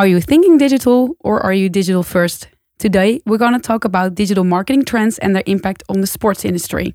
[0.00, 2.48] Are you thinking digital or are you digital first?
[2.78, 6.42] Today, we're going to talk about digital marketing trends and their impact on the sports
[6.42, 6.94] industry.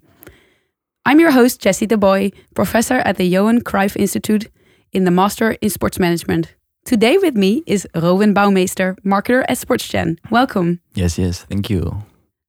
[1.06, 4.50] I'm your host, Jessie De Boy, professor at the Johan Cruyff Institute
[4.92, 6.56] in the Master in Sports Management.
[6.84, 10.18] Today with me is Rowan Bouwmeester, marketer at SportsGen.
[10.32, 10.80] Welcome.
[10.96, 12.02] Yes, yes, thank you.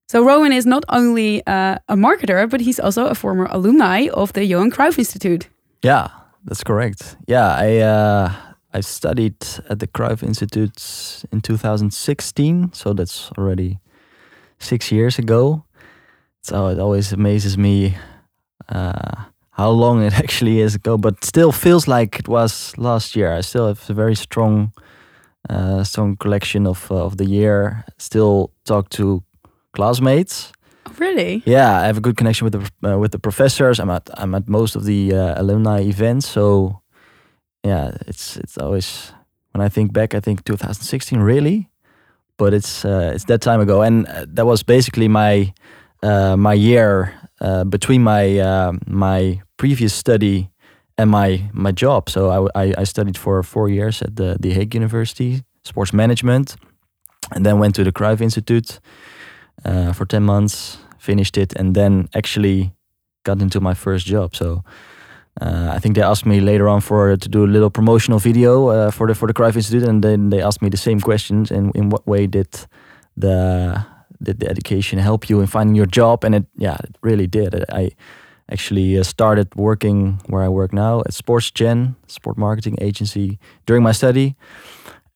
[0.08, 4.32] So Rowan is not only uh, a marketer, but he's also a former alumni of
[4.32, 5.50] the Johan Cruyff Institute.
[5.82, 6.08] Yeah,
[6.46, 7.16] that's correct.
[7.26, 8.32] Yeah, I uh,
[8.76, 9.36] I studied
[9.70, 13.78] at the Cruyff Institute in 2016, so that's already
[14.58, 15.64] six years ago.
[16.42, 17.96] So it always amazes me
[18.68, 23.32] uh, how long it actually is ago, but still feels like it was last year.
[23.32, 24.72] I still have a very strong,
[25.48, 27.84] uh, strong collection of uh, of the year.
[27.96, 29.22] Still talk to
[29.72, 30.52] classmates.
[30.86, 31.42] Oh, really?
[31.46, 33.80] Yeah, I have a good connection with the uh, with the professors.
[33.80, 36.82] I'm at I'm at most of the uh, alumni events, so
[37.66, 39.12] yeah, it's it's always
[39.52, 41.68] when I think back, I think 2016 really,
[42.36, 45.52] but it's uh, it's that time ago, and uh, that was basically my
[46.02, 50.50] uh, my year uh, between my my previous study
[50.98, 52.08] and my my job.
[52.08, 56.56] So I, I, studied for four years at the the Hague University, sports management,
[57.34, 58.80] and then went to the Cruyff Institute
[59.64, 62.72] uh, for 10 months, finished it, and then actually
[63.24, 64.34] got into my first job.
[64.34, 64.62] So
[65.40, 68.68] uh, I think they asked me later on for to do a little promotional video
[68.68, 71.50] uh, for the for the Cruyff Institute, and then they asked me the same questions.
[71.50, 72.48] And in what way did
[73.16, 73.84] the
[74.22, 76.24] did the education help you in finding your job?
[76.24, 77.54] And it yeah, it really did.
[77.70, 77.90] I
[78.48, 83.92] actually uh, started working where I work now at SportsGen, sport marketing agency, during my
[83.92, 84.36] study.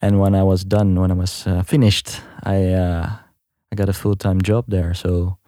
[0.02, 3.10] And when I was done, when I was uh, finished, I uh,
[3.72, 4.92] I got a full time job there.
[4.94, 5.39] So.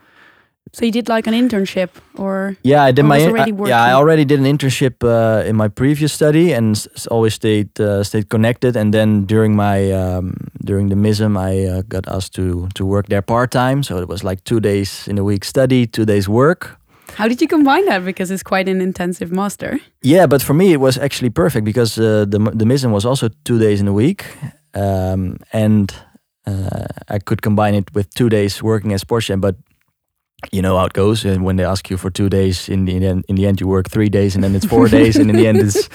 [0.74, 3.82] So you did like an internship, or yeah, I did my I, yeah.
[3.82, 8.30] I already did an internship uh, in my previous study, and always stayed uh, stayed
[8.30, 8.74] connected.
[8.74, 13.08] And then during my um, during the MISM, I uh, got asked to to work
[13.08, 13.82] there part time.
[13.82, 16.78] So it was like two days in a week study, two days work.
[17.16, 18.04] How did you combine that?
[18.04, 19.78] Because it's quite an intensive master.
[20.00, 23.28] Yeah, but for me it was actually perfect because uh, the the MISM was also
[23.44, 24.24] two days in a week,
[24.72, 25.92] um, and
[26.46, 29.56] uh, I could combine it with two days working at SportsGen, but
[30.50, 31.24] you know how it goes.
[31.24, 33.68] And when they ask you for two days, in the end, in the end, you
[33.68, 35.88] work three days, and then it's four days, and in the end, it's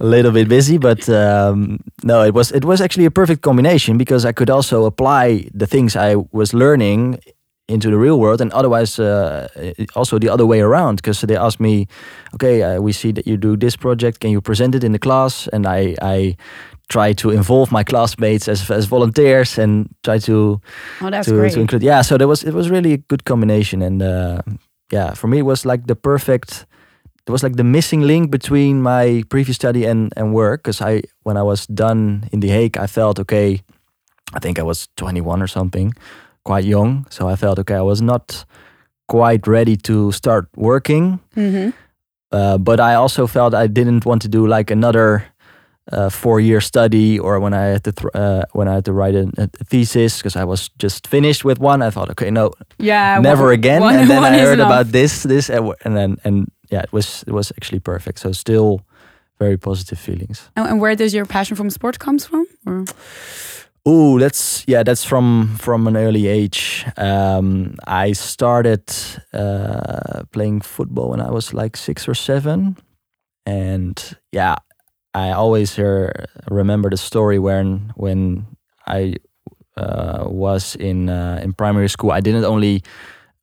[0.00, 0.78] a little bit busy.
[0.78, 4.84] But um, no, it was it was actually a perfect combination because I could also
[4.84, 7.20] apply the things I was learning
[7.66, 9.48] into the real world, and otherwise, uh,
[9.94, 10.96] also the other way around.
[10.96, 11.86] Because they asked me,
[12.34, 14.20] okay, uh, we see that you do this project.
[14.20, 15.48] Can you present it in the class?
[15.48, 16.36] And I I
[16.88, 20.60] try to involve my classmates as as volunteers and try to
[21.00, 21.52] oh, that's to, great.
[21.52, 24.42] to include yeah so there was it was really a good combination and uh,
[24.92, 26.66] yeah for me it was like the perfect
[27.26, 31.02] it was like the missing link between my previous study and and work because I
[31.22, 33.60] when I was done in the Hague I felt okay
[34.34, 35.94] I think I was 21 or something
[36.44, 38.44] quite young so I felt okay I was not
[39.08, 41.70] quite ready to start working mm-hmm.
[42.30, 45.24] uh, but I also felt I didn't want to do like another
[45.92, 48.92] uh, four year study or when I had to th- uh, when I had to
[48.92, 51.82] write a, a thesis because I was just finished with one.
[51.82, 53.80] I thought, okay, no, yeah, never one, again.
[53.82, 54.66] One, and then I heard enough.
[54.66, 58.18] about this, this, and then and yeah, it was it was actually perfect.
[58.18, 58.80] So still
[59.38, 60.50] very positive feelings.
[60.56, 62.46] And, and where does your passion from sport comes from?
[62.66, 62.84] Or?
[63.86, 66.86] Oh, that's yeah, that's from from an early age.
[66.96, 68.82] Um, I started
[69.32, 72.76] uh, playing football when I was like six or seven,
[73.44, 74.56] and yeah,
[75.14, 78.46] I always hear, remember the story when when
[78.86, 79.14] I
[79.76, 82.10] uh, was in uh, in primary school.
[82.10, 82.82] I didn't only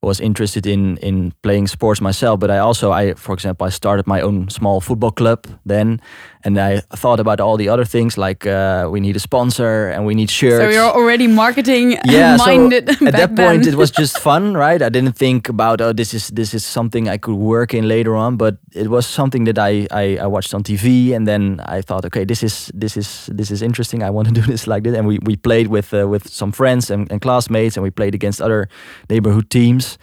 [0.02, 4.06] was interested in in playing sports myself, but I also I for example I started
[4.06, 6.00] my own small football club then,
[6.44, 10.04] and I thought about all the other things like uh, we need a sponsor and
[10.04, 10.56] we need shirts.
[10.56, 12.88] So you're already marketing yeah, minded.
[12.98, 14.82] So at that point, it was just fun, right?
[14.82, 18.16] I didn't think about oh this is this is something I could work in later
[18.16, 21.82] on, but it was something that I, I I watched on TV, and then I
[21.82, 24.02] thought okay this is this is this is interesting.
[24.02, 26.52] I want to do this like this, and we we played with uh, with some
[26.52, 28.68] friends and, and classmates, and we played against other
[29.08, 29.98] neighborhood teams.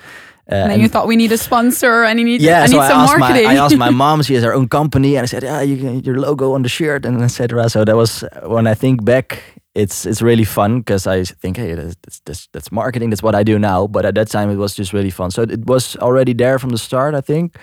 [0.52, 2.74] Uh, and, and you thought we need a sponsor and you need yeah, I so
[2.74, 3.44] need I some asked marketing.
[3.44, 6.02] My, I asked my mom, she has her own company, and I said, yeah, you,
[6.04, 7.70] your logo on the shirt and etc.
[7.70, 9.44] So that was when I think back,
[9.76, 13.12] it's it's really fun because I think, hey, that's, that's that's marketing.
[13.12, 13.86] That's what I do now.
[13.86, 15.30] But at that time, it was just really fun.
[15.30, 17.56] So it was already there from the start, I think.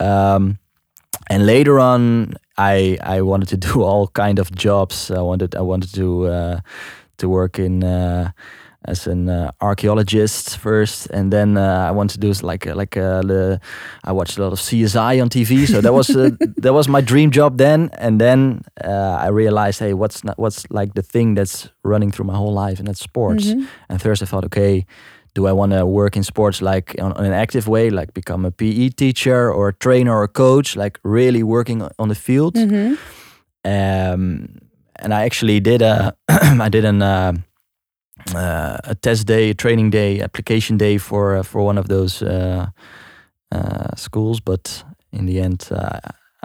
[0.00, 0.58] Um,
[1.28, 5.10] and later on, I I wanted to do all kind of jobs.
[5.10, 6.60] I wanted I wanted to uh,
[7.18, 7.84] to work in.
[7.84, 8.30] Uh,
[8.88, 13.22] as an uh, archaeologist first, and then uh, I wanted to do like like uh,
[13.22, 13.60] the,
[14.04, 16.30] I watched a lot of CSI on TV, so that was uh,
[16.62, 17.90] that was my dream job then.
[17.98, 22.26] And then uh, I realized, hey, what's not, what's like the thing that's running through
[22.26, 23.44] my whole life, and that's sports.
[23.46, 23.66] Mhm.
[23.88, 24.84] And first I thought, okay,
[25.34, 28.44] do I want to work in sports like on, on an active way, like become
[28.46, 32.54] a PE teacher or a trainer or a coach, like really working on the field?
[32.56, 32.96] Mhm.
[33.64, 34.48] um,
[34.96, 37.02] and I actually did a I did an
[38.34, 42.22] uh, a test day, a training day, application day for uh, for one of those
[42.22, 42.66] uh,
[43.52, 45.68] uh, schools, but in the end.
[45.70, 45.98] Uh,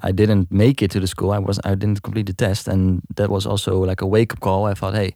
[0.03, 1.31] I didn't make it to the school.
[1.31, 4.39] I was I didn't complete the test, and that was also like a wake up
[4.39, 4.71] call.
[4.71, 5.15] I thought, hey,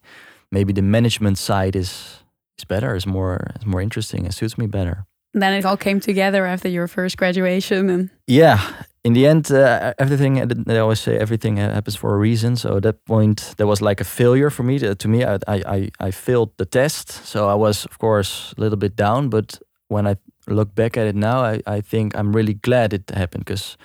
[0.52, 2.24] maybe the management side is
[2.58, 5.06] is better, is more is more interesting, it suits me better.
[5.34, 8.60] Then it all came together after your first graduation, and Yeah,
[9.04, 12.56] in the end, uh, everything uh, they always say everything uh, happens for a reason.
[12.56, 14.80] So at that point, there was like a failure for me.
[14.80, 18.54] To, to me, I, I I I failed the test, so I was of course
[18.58, 19.30] a little bit down.
[19.30, 20.18] But when I
[20.48, 23.78] look back at it now, I I think I'm really glad it happened because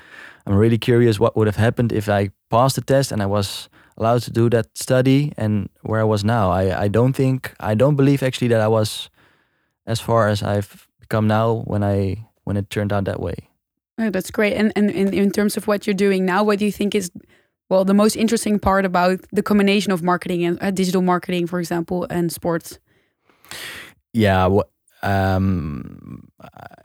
[0.46, 3.68] I'm really curious what would have happened if I passed the test and I was
[3.96, 6.50] allowed to do that study and where I was now.
[6.50, 9.10] I I don't think I don't believe actually that I was
[9.86, 13.48] as far as I've become now when I when it turned out that way.
[13.98, 14.54] Oh, that's great.
[14.54, 17.10] And, and and in terms of what you're doing now, what do you think is
[17.70, 21.58] well the most interesting part about the combination of marketing and uh, digital marketing, for
[21.58, 22.78] example, and sports?
[24.12, 24.48] yeah
[25.02, 26.28] um,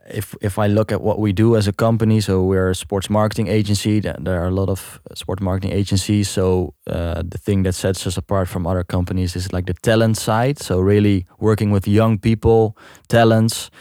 [0.10, 3.10] if if I look at what we do as a company, so we're a sports
[3.10, 4.00] marketing agency.
[4.00, 6.30] There are a lot of sports marketing agencies.
[6.30, 10.18] So uh, the thing that sets us apart from other companies is like the talent
[10.18, 10.60] side.
[10.60, 12.76] So really working with young people,
[13.08, 13.72] talents,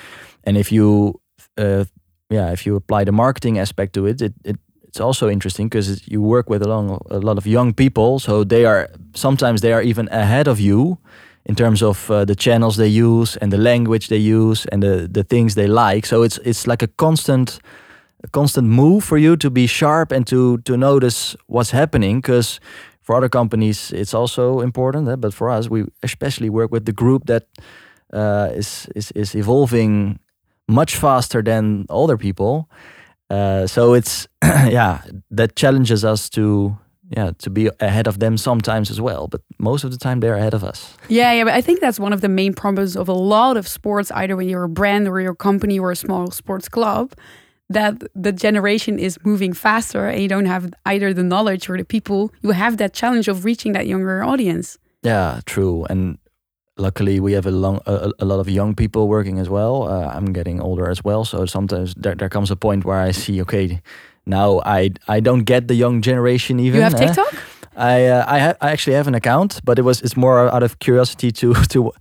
[0.45, 1.21] and if you,
[1.59, 1.85] uh,
[2.31, 4.57] yeah, if you apply the marketing aspect to it, it, it
[4.89, 8.19] it's also interesting because you work with a lot, a lot of young people.
[8.19, 10.99] So they are sometimes they are even ahead of you
[11.45, 15.09] in terms of uh, the channels they use and the language they use and the,
[15.11, 16.07] the things they like.
[16.07, 17.61] So it's it's like a constant
[18.25, 22.61] a constant move for you to be sharp and to to notice what's happening because
[23.03, 25.17] for other companies it's also important eh?
[25.17, 27.43] but for us we especially work with the group that
[28.13, 30.19] uh, is is is evolving
[30.71, 32.69] much faster than older people
[33.31, 36.77] uh, so it's yeah that challenges us to
[37.17, 40.37] yeah to be ahead of them sometimes as well but most of the time they're
[40.37, 43.09] ahead of us Yeah, yeah, but I think that's one of the main problems of
[43.09, 46.31] a lot of sports, either when you're a brand or your company or a small
[46.31, 47.13] sports club,
[47.69, 51.85] that the generation is moving faster and you don't have either the knowledge or the
[51.85, 52.31] people.
[52.43, 54.79] You have that challenge of reaching that younger audience.
[55.03, 55.87] Yeah, true.
[55.91, 56.19] And
[56.81, 59.83] luckily, we have a long, a, a lot of young people working as well.
[59.89, 63.13] Uh, I'm getting older as well, so sometimes there, there comes a point where I
[63.13, 63.81] see, okay,
[64.27, 66.77] now I I don't get the young generation even.
[66.79, 67.07] You have eh?
[67.07, 67.35] TikTok?
[67.77, 70.63] I uh, I, ha- I actually have an account, but it was it's more out
[70.63, 71.93] of curiosity to to.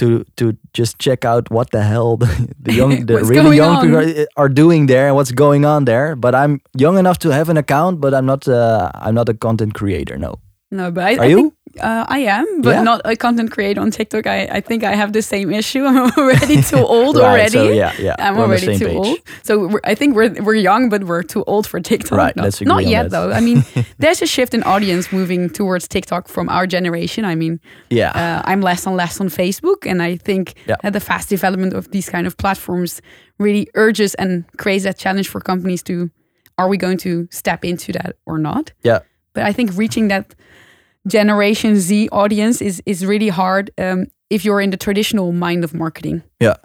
[0.00, 2.26] To, to just check out what the hell the,
[2.66, 3.82] the young the really young on?
[3.82, 6.14] people are, are doing there and what's going on there.
[6.14, 9.34] But I'm young enough to have an account, but I'm not uh, I'm not a
[9.34, 10.16] content creator.
[10.16, 10.38] No,
[10.70, 11.52] No, but I, Are I you?
[11.80, 12.82] Uh, I am, but Yeah?
[12.82, 14.26] not a content creator on TikTok.
[14.26, 15.84] I, I think I have the same issue.
[15.88, 17.50] I'm already too old Right, already.
[17.50, 18.96] So yeah, yeah, I'm we're already too page.
[18.96, 19.18] old.
[19.42, 22.18] So I think we're we're young, but we're too old for TikTok.
[22.18, 23.10] Right, Not, not yet that.
[23.10, 23.32] though.
[23.32, 23.64] I mean,
[23.98, 27.24] there's a shift in audience moving towards TikTok from our generation.
[27.24, 27.60] I mean,
[27.90, 30.76] Yeah, uh, I'm less and less on Facebook, and I think Yeah.
[30.82, 33.00] that the fast development of these kind of platforms
[33.38, 36.10] really urges and creates that challenge for companies to:
[36.58, 38.72] Are we going to step into that or not?
[38.84, 39.00] yeah,
[39.34, 40.34] But I think reaching that
[41.08, 45.72] Generation Z audience is is really hard um, if you're in the traditional mind of
[45.74, 46.22] marketing.
[46.40, 46.56] yeah,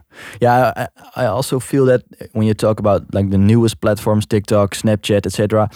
[0.42, 0.74] yeah.
[0.76, 2.02] I, I also feel that
[2.34, 5.70] when you talk about like the newest platforms, TikTok, Snapchat, etc.,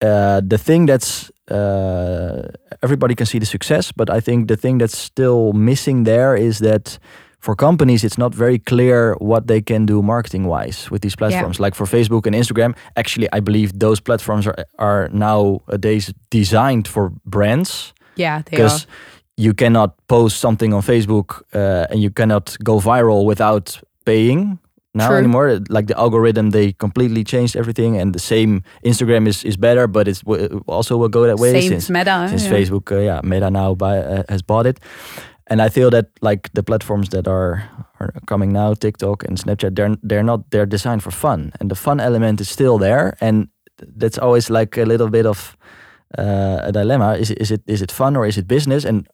[0.00, 2.48] uh, the thing that's uh,
[2.82, 6.58] everybody can see the success, but I think the thing that's still missing there is
[6.58, 6.98] that
[7.44, 11.58] for companies, it's not very clear what they can do marketing wise with these platforms.
[11.60, 17.10] Like for Facebook and Instagram, actually, I believe those platforms are are nowadays designed for
[17.24, 17.92] brands.
[18.16, 18.62] Yeah, they are.
[18.62, 18.86] because
[19.36, 24.58] you cannot post something on Facebook uh, and you cannot go viral without paying
[24.94, 25.18] now True.
[25.18, 25.60] anymore.
[25.68, 30.06] Like the algorithm, they completely changed everything, and the same Instagram is is better, but
[30.08, 32.26] it's w- also will go that way Same since Meta.
[32.28, 32.58] since yeah.
[32.58, 34.78] Facebook, uh, yeah, Meta now buy, uh, has bought it.
[35.46, 37.62] And I feel that like the platforms that are
[38.00, 41.76] are coming now, TikTok and Snapchat, they're they're not they're designed for fun, and the
[41.76, 43.48] fun element is still there, and
[43.98, 45.56] that's always like a little bit of
[46.18, 47.14] uh, a dilemma.
[47.14, 48.84] Is is it is it fun or is it business?
[48.84, 49.06] And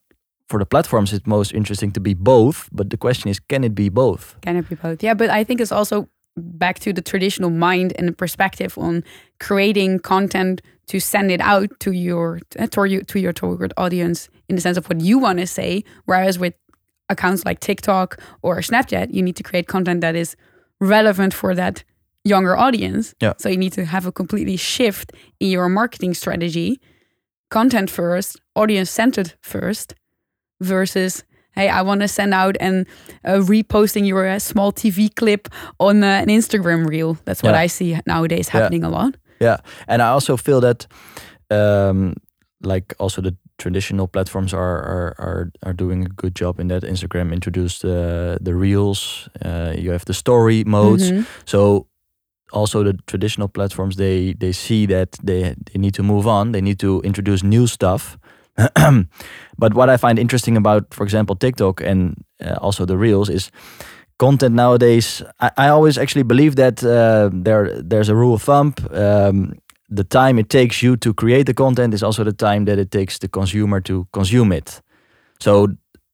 [0.48, 2.68] for the platforms, it's most interesting to be both.
[2.72, 4.36] But the question is, can it be both?
[4.40, 5.02] Can it be both?
[5.02, 9.04] Yeah, but I think it's also back to the traditional mind and the perspective on
[9.38, 14.28] creating content to send it out to your uh, to your to your target audience
[14.48, 15.84] in the sense of what you want to say.
[16.06, 16.54] Whereas with
[17.08, 18.08] accounts like TikTok
[18.42, 20.36] or Snapchat, you need to create content that is
[20.80, 21.84] relevant for that
[22.24, 23.14] younger audience.
[23.20, 23.34] Yeah.
[23.38, 26.80] So you need to have a completely shift in your marketing strategy.
[27.50, 29.94] Content first, audience centered first,
[30.60, 31.24] versus
[31.56, 32.86] hey, I want to send out and
[33.24, 35.48] uh, reposting your uh, small TV clip
[35.80, 37.18] on uh, an Instagram reel.
[37.24, 37.60] That's what Yeah.
[37.64, 38.60] I see nowadays Yeah.
[38.60, 39.16] happening a lot.
[39.40, 39.56] Yeah,
[39.86, 40.86] and I also feel that,
[41.50, 42.14] um,
[42.62, 46.82] like also the traditional platforms are are are, are doing a good job in that.
[46.82, 49.28] Instagram introduced uh, the reels.
[49.44, 51.10] Uh, you have the story modes.
[51.10, 51.24] Mhm.
[51.44, 51.86] So
[52.52, 56.52] also the traditional platforms they they see that they they need to move on.
[56.52, 58.18] They need to introduce new stuff.
[59.58, 63.50] but what I find interesting about, for example, TikTok and uh, also the reels is
[64.20, 65.22] content nowadays.
[65.40, 68.74] I, I always actually believe that uh, there there's a rule of thumb.
[68.90, 69.54] Um,
[69.96, 72.90] the time it takes you to create the content is also the time that it
[72.90, 74.82] takes the consumer to consume it.
[75.40, 75.68] So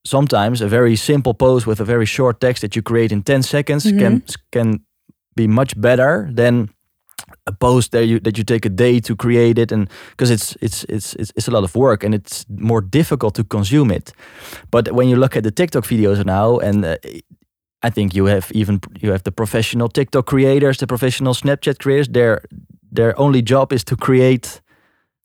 [0.05, 3.43] sometimes a very simple post with a very short text that you create in 10
[3.43, 4.81] seconds can can
[5.35, 6.69] be much better than
[7.47, 10.57] a post that you that you take a day to create it and because it's,
[10.61, 14.13] it's it's it's it's a lot of work and it's more difficult to consume it
[14.71, 16.97] but when you look at the TikTok videos now and uh,
[17.83, 22.09] I think you have even you have the professional TikTok creators the professional Snapchat creators.
[22.09, 22.41] Their
[22.97, 24.61] their only job is to create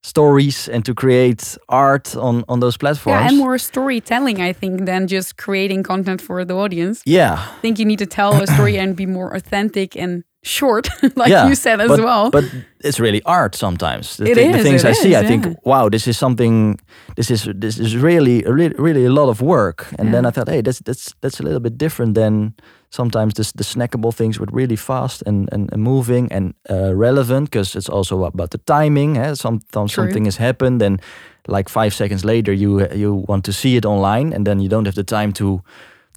[0.04, 4.86] stories and to create art on on those platforms Yeah, and more storytelling, I think,
[4.86, 7.02] than just creating content for the audience.
[7.06, 7.34] yeah.
[7.38, 11.30] I think you need to tell a story and be more authentic and short, like
[11.30, 12.32] yeah, you said as but, well.
[12.32, 12.44] But
[12.80, 14.18] it's really art sometimes.
[14.18, 15.54] The, It thi- the things it I see, is, I think, yeah.
[15.64, 16.80] wow, this is something.
[17.16, 19.88] This is this is really really, really a lot of work.
[20.00, 22.54] And then I thought, hey, that's that's that's a little bit different than
[22.90, 27.50] sometimes this, the snackable things were really fast and and, and moving and uh, relevant
[27.50, 29.18] because it's also about the timing.
[29.18, 29.36] Eh?
[29.36, 30.04] Sometimes True.
[30.04, 31.02] something has happened and
[31.48, 34.86] like five seconds later you you want to see it online and then you don't
[34.86, 35.62] have the time to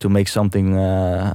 [0.01, 1.33] to make something uh,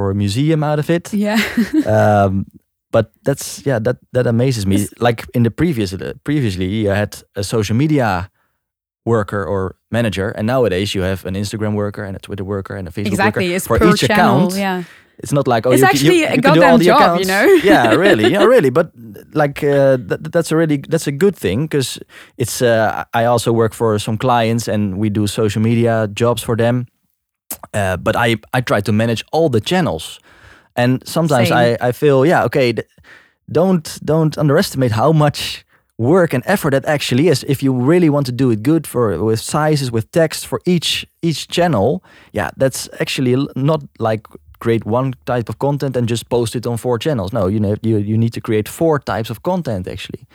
[0.00, 1.38] for a museum out of it yeah,
[1.96, 2.46] um,
[2.90, 7.12] but that's yeah that that amazes me like in the previous uh, previously you had
[7.36, 8.30] a social media
[9.04, 12.88] worker or manager and nowadays you have an instagram worker and a twitter worker and
[12.88, 13.46] a facebook exactly.
[13.46, 14.46] worker It's for each channel.
[14.46, 14.84] account Yeah,
[15.22, 17.26] it's not like oh It's you, actually you, a you all goddamn the job, you
[17.26, 17.44] know?
[17.72, 18.86] yeah really yeah really but
[19.42, 21.98] like uh, that, that's a really that's a good thing because
[22.42, 26.56] it's uh, i also work for some clients and we do social media jobs for
[26.56, 26.86] them
[27.74, 30.20] uh, but i i try to manage all the channels.
[30.76, 31.76] And sometimes Same.
[31.80, 32.74] i i feel yeah okay
[33.52, 35.64] don't don't underestimate how much
[35.98, 37.44] work and effort that actually is.
[37.44, 41.06] If you really want to do it good for with sizes with text for each
[41.22, 42.02] each channel
[42.32, 44.26] yeah that's actually not like
[44.60, 47.32] create one type of content and just post it on four channels.
[47.32, 50.26] No you know you, you need to create four types of content actually.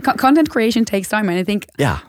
[0.00, 2.00] Content creation takes time, and I think yeah.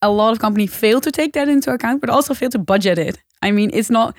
[0.00, 2.98] a lot of companies fail to take that into account, but also fail to budget
[2.98, 3.18] it.
[3.42, 4.14] I mean, it's not.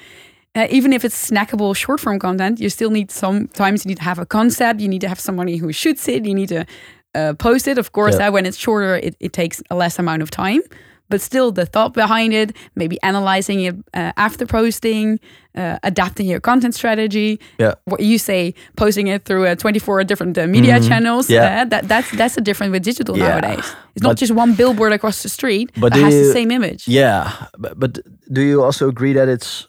[0.55, 4.03] Uh, even if it's snackable short form content, you still need sometimes you need to
[4.03, 4.79] have a concept.
[4.79, 6.25] You need to have somebody who shoots it.
[6.25, 6.65] You need to
[7.13, 7.77] uh, post it.
[7.77, 8.29] Of course, Yeah.
[8.29, 10.61] uh, when it's shorter, it, it takes a less amount of time.
[11.09, 15.19] But still, the thought behind it, maybe analyzing it uh, after posting,
[15.55, 17.39] uh, adapting your content strategy.
[17.59, 17.75] Yeah.
[17.85, 20.87] What you say, posting it through uh, 24 different uh, media Mhm.
[20.87, 21.29] channels.
[21.29, 21.61] Yeah.
[21.61, 23.29] uh, that, that's that's the difference with digital Yeah.
[23.39, 23.65] nowadays.
[23.95, 26.87] It's not But- just one billboard across the street But do has the same image.
[26.87, 27.99] Yeah, but, but
[28.31, 29.67] do you also agree that it's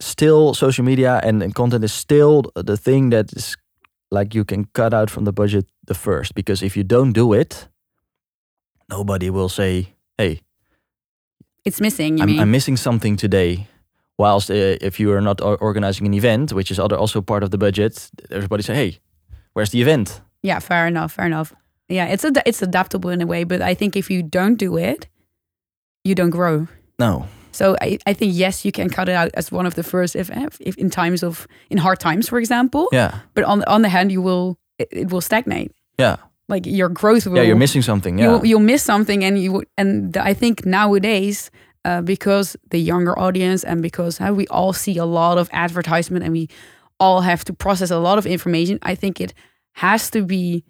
[0.00, 3.54] still social media and, and content is still the thing that is
[4.10, 6.34] like you can cut out from the budget the first?
[6.34, 7.68] Because if you don't do it,
[8.88, 10.40] nobody will say, "Hey,
[11.64, 12.18] It's missing.
[12.18, 12.40] You I'm, mean?
[12.40, 13.66] I'm missing something today."
[14.18, 17.50] Whilst uh, if you are not organizing an event, which is other also part of
[17.50, 18.98] the budget, everybody say, "Hey,
[19.54, 21.12] where's the event?" yeah, fair enough.
[21.12, 21.54] Fair enough.
[21.88, 24.76] Yeah, it's a, it's adaptable in a way, but I think if you don't do
[24.76, 25.08] it,
[26.04, 26.68] you don't grow.
[26.98, 27.26] No.
[27.52, 30.14] So I, I think yes, you can cut it out as one of the first
[30.14, 32.88] if, if in times of in hard times, for example.
[32.92, 33.18] Yeah.
[33.34, 35.72] But on on the hand, you will it, it will stagnate.
[35.98, 36.16] Yeah.
[36.50, 37.36] Like your growth will.
[37.36, 37.42] Yeah.
[37.48, 38.18] You're missing something.
[38.18, 38.24] Yeah.
[38.24, 41.50] You'll, you'll miss something, and you and I think nowadays.
[41.86, 46.22] Uh, because the younger audience and because uh, we all see a lot of advertisement
[46.22, 46.46] and we
[46.98, 49.32] all have to process a lot of information, I think it
[49.76, 50.62] has to be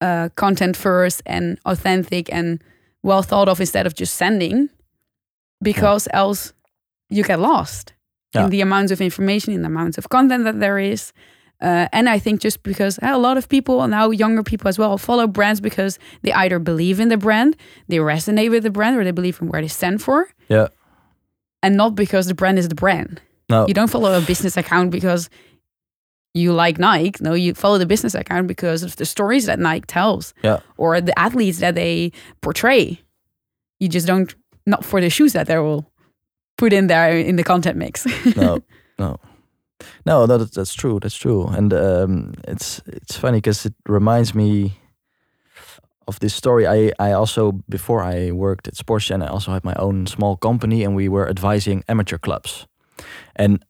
[0.00, 2.62] uh, content first and authentic and
[3.02, 4.68] well thought of instead of just sending,
[5.60, 6.52] because else
[7.10, 7.92] you get lost
[8.32, 8.44] Yeah.
[8.44, 11.12] in the amounts of information, in the amounts of content that there is.
[11.62, 14.68] Uh, and I think just because uh, a lot of people, and now younger people
[14.68, 17.56] as well, follow brands because they either believe in the brand,
[17.88, 20.68] they resonate with the brand, or they believe in where they stand for, yeah.
[21.62, 23.20] and not because the brand is the brand.
[23.48, 23.66] No.
[23.68, 25.30] You don't follow a business account because
[26.34, 27.22] you like Nike.
[27.22, 30.60] No, you follow the business account because of the stories that Nike tells Yeah.
[30.78, 33.00] or the athletes that they portray.
[33.78, 34.34] You just don't,
[34.66, 35.84] not for the shoes that they will
[36.56, 38.06] put in there in the content mix.
[38.36, 38.58] no,
[38.98, 39.18] no,
[40.06, 40.26] no.
[40.26, 40.98] That, that's true.
[41.00, 41.46] That's true.
[41.46, 44.72] And um, it's it's funny because it reminds me
[46.08, 46.66] of this story.
[46.66, 50.36] I I also before I worked at Sports SportsGen, I also had my own small
[50.36, 52.66] company, and we were advising amateur clubs.
[53.36, 53.64] And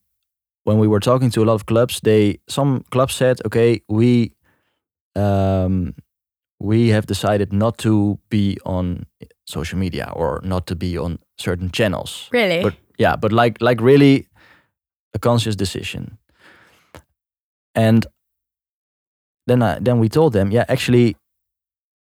[0.65, 4.33] when we were talking to a lot of clubs, they some clubs said, "Okay, we
[5.17, 5.95] um,
[6.59, 9.07] we have decided not to be on
[9.45, 12.63] social media or not to be on certain channels." Really?
[12.63, 14.27] But yeah, but like like really
[15.15, 16.19] a conscious decision.
[17.75, 18.07] And
[19.47, 21.17] then I, then we told them, yeah, actually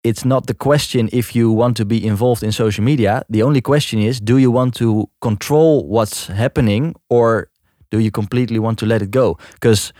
[0.04, 3.22] it's not the question if you want to be involved in social media.
[3.28, 7.48] The only question is, do you want to control what's happening or
[7.90, 9.38] do you completely want to let it go?
[9.54, 9.92] Because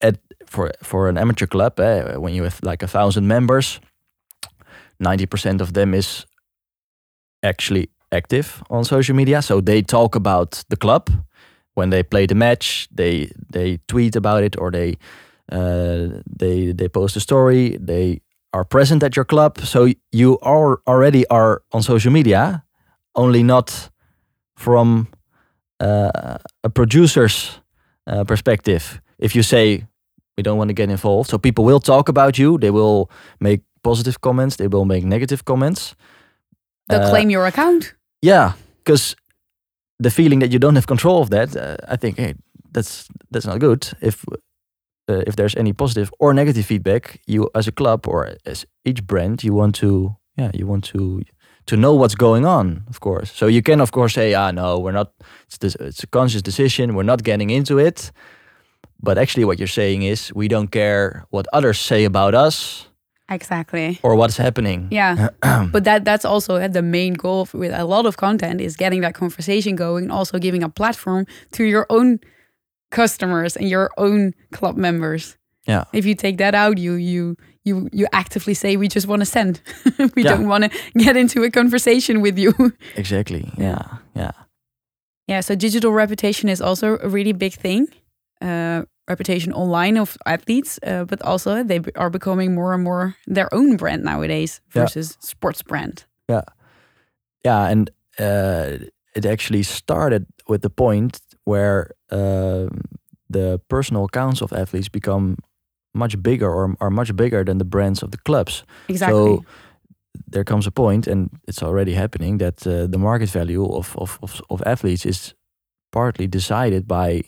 [0.00, 3.80] at for for an amateur club, eh, when you have like a thousand members,
[5.00, 6.26] ninety percent of them is
[7.42, 9.42] actually active on social media.
[9.42, 11.10] So they talk about the club
[11.74, 12.88] when they play the match.
[12.90, 14.96] They they tweet about it or they
[15.52, 17.76] uh, they they post a story.
[17.86, 18.20] They
[18.52, 19.58] are present at your club.
[19.60, 22.62] So you are already are on social media,
[23.14, 23.90] only not
[24.56, 25.08] from
[25.80, 27.60] uh, a producer's
[28.06, 29.00] uh, perspective.
[29.18, 29.86] If you say
[30.36, 32.58] we don't want to get involved, so people will talk about you.
[32.58, 34.56] They will make positive comments.
[34.56, 35.94] They will make negative comments.
[36.88, 37.94] They'll Uh, claim your account.
[38.22, 38.52] Yeah,
[38.84, 39.16] because
[39.98, 42.34] the feeling that you don't have control of that, uh, I think, hey,
[42.72, 43.88] that's that's not good.
[44.00, 44.24] If
[45.08, 49.06] uh, if there's any positive or negative feedback, you as a club or as each
[49.06, 51.22] brand, you want to yeah, you want to
[51.66, 53.32] to know what's going on, of course.
[53.32, 55.12] So you can of course say, ah, no, we're not.
[55.46, 56.94] It's this, it's a conscious decision.
[56.94, 58.12] We're not getting into it.
[59.02, 62.88] But actually, what you're saying is we don't care what others say about us
[63.30, 63.98] Exactly.
[64.02, 64.88] or what's happening.
[64.90, 65.28] Yeah,
[65.72, 69.00] but that that's also uh, the main goal with a lot of content is getting
[69.02, 72.18] that conversation going, and also giving a platform to your own
[72.90, 75.36] customers and your own club members.
[75.66, 75.84] Yeah.
[75.92, 79.26] If you take that out, you you you you actively say we just want to
[79.26, 79.60] send.
[80.14, 80.36] we Yeah.
[80.36, 82.52] don't want to get into a conversation with you.
[82.96, 83.50] Exactly.
[83.58, 83.82] Yeah.
[84.14, 84.32] Yeah.
[85.26, 85.40] yeah.
[85.40, 87.86] So digital reputation is also a really big thing.
[88.42, 93.48] Uh, reputation online of athletes, uh, but also they are becoming more and more their
[93.52, 94.82] own brand nowadays Yeah.
[94.82, 96.04] versus sports brand.
[96.28, 96.42] yeah
[97.46, 98.78] yeah, and uh,
[99.14, 102.68] it actually started with the point where um
[103.34, 105.36] the personal accounts of athletes become
[105.92, 109.36] much bigger or are much bigger than the brands of the clubs Exactly.
[109.36, 109.44] so
[110.32, 114.18] there comes a point and it's already happening that uh, the market value of, of,
[114.22, 115.34] of, of athletes is
[115.92, 117.22] partly decided by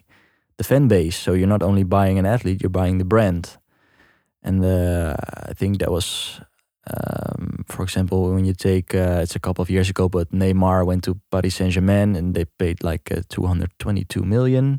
[0.59, 3.59] the fan base so you're not only buying an athlete you're buying the brand
[4.43, 5.15] and uh,
[5.49, 6.41] i think that was
[6.89, 10.87] um, for example, when you take, uh, it's a couple of years ago, but Neymar
[10.87, 14.79] went to Paris Saint Germain and they paid like uh, 222 million,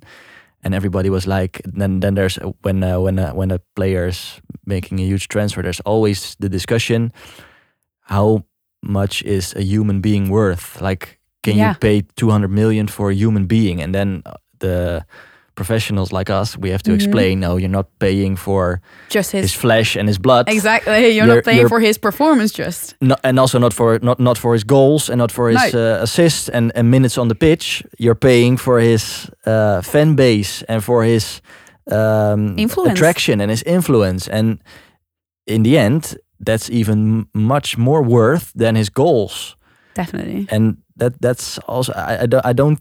[0.63, 4.39] and everybody was like, then then there's uh, when uh, when uh, when a player's
[4.65, 7.11] making a huge transfer, there's always the discussion,
[8.01, 8.45] how
[8.81, 10.79] much is a human being worth?
[10.81, 11.69] Like, can Yeah.
[11.71, 13.81] you pay 200 million for a human being?
[13.81, 14.23] And then
[14.59, 15.05] the
[15.57, 16.95] professionals like us, we have to Mhm.
[16.95, 20.93] explain, no, you're not paying for just his, his flesh and his blood exactly.
[20.93, 24.19] You're, You're- not paying you're- for his performance, just no, and also not for not
[24.19, 25.79] not for his goals and not for his No.
[25.79, 27.83] uh, assists and, and minutes on the pitch.
[27.97, 31.41] You're paying for his uh, fan base and for his
[31.91, 32.93] um, Influence.
[32.99, 34.31] attraction and his influence.
[34.31, 34.57] And
[35.45, 36.15] in the end,
[36.45, 39.55] that's even m- much more worth than his goals.
[39.95, 40.45] definitely.
[40.51, 42.79] And that that's also I, I, don't, I don't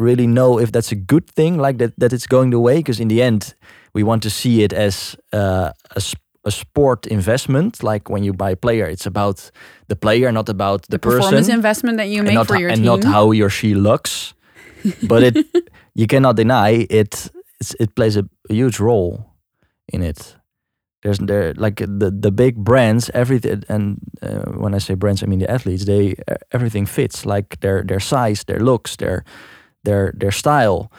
[0.00, 2.76] really know if that's a good thing, like that that it's going the way.
[2.76, 3.54] Because in the end,
[3.94, 6.00] we want to see it as uh, a
[6.44, 7.82] a sport investment.
[7.82, 9.50] Like when you buy a player, it's about
[9.88, 12.82] the player, not about the, The performance investment that you make not for your and
[12.82, 12.92] team.
[12.92, 14.34] And not how he or she looks.
[15.08, 15.46] but it
[15.94, 17.30] you cannot deny it.
[17.60, 19.26] It's, it plays a, a huge role
[19.92, 20.36] in it.
[21.02, 25.26] There's there like the the big brands, everything, and uh, when I say brands, I
[25.26, 25.84] mean the athletes.
[25.84, 29.24] They uh, everything fits like their their size, their looks, their
[29.84, 30.90] their their style.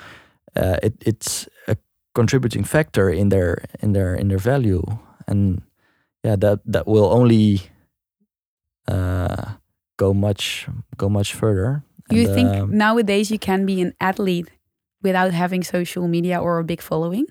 [0.56, 1.78] Uh, it it's a
[2.14, 4.84] contributing factor in their in their in their value,
[5.28, 5.62] and
[6.24, 7.62] yeah, that that will only
[8.88, 9.54] uh,
[9.98, 10.68] go much
[10.98, 11.84] go much further.
[12.10, 14.50] you And, think um, nowadays you can be an athlete
[15.02, 17.26] without having social media or a big following?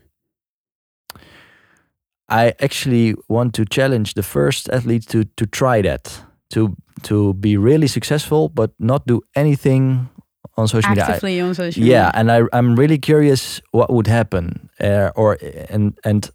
[2.28, 7.56] I actually want to challenge the first athlete to to try that to to be
[7.56, 10.08] really successful, but not do anything
[10.56, 11.04] on social media.
[11.04, 15.36] I- Actively on social yeah, and I I'm really curious what would happen, uh, or
[15.74, 16.30] and and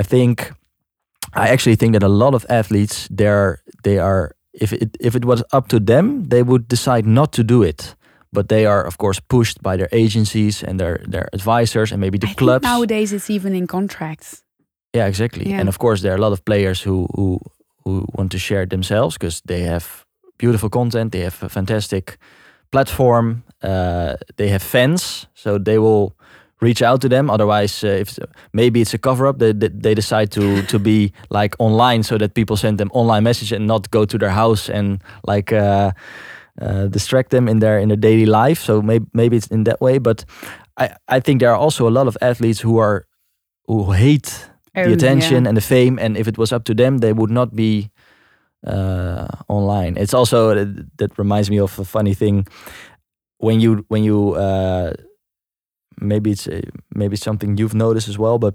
[0.00, 0.52] I think
[1.34, 5.24] I actually think that a lot of athletes they're they are if it if it
[5.24, 7.96] was up to them they would decide not to do it,
[8.32, 12.18] but they are of course pushed by their agencies and their their advisors and maybe
[12.18, 12.64] the I clubs.
[12.64, 14.42] Nowadays it's even in contracts.
[14.96, 15.44] Yeah, exactly.
[15.48, 15.60] Yeah.
[15.60, 17.38] And of course, there are a lot of players who who
[17.84, 19.84] who want to share it themselves because they have
[20.38, 21.12] beautiful content.
[21.12, 22.18] They have a fantastic
[22.72, 23.42] platform.
[23.62, 26.12] Uh, they have fans, so they will
[26.60, 27.30] reach out to them.
[27.30, 28.18] Otherwise, uh, if
[28.52, 32.34] maybe it's a cover up, they, they decide to to be like online so that
[32.34, 35.52] people send them online message and not go to their house and like.
[35.52, 35.92] Uh,
[36.60, 38.60] uh, distract them in their in their daily life.
[38.60, 39.98] So maybe maybe it's in that way.
[39.98, 40.24] But
[40.76, 43.06] I I think there are also a lot of athletes who are
[43.66, 45.48] who hate the Oh, attention yeah.
[45.48, 45.98] and the fame.
[45.98, 47.90] And if it was up to them, they would not be
[48.66, 49.96] uh, online.
[49.96, 50.66] It's also uh,
[50.98, 52.46] that reminds me of a funny thing
[53.38, 54.92] when you when you uh,
[56.00, 56.60] maybe it's uh,
[56.94, 58.54] maybe it's something you've noticed as well, but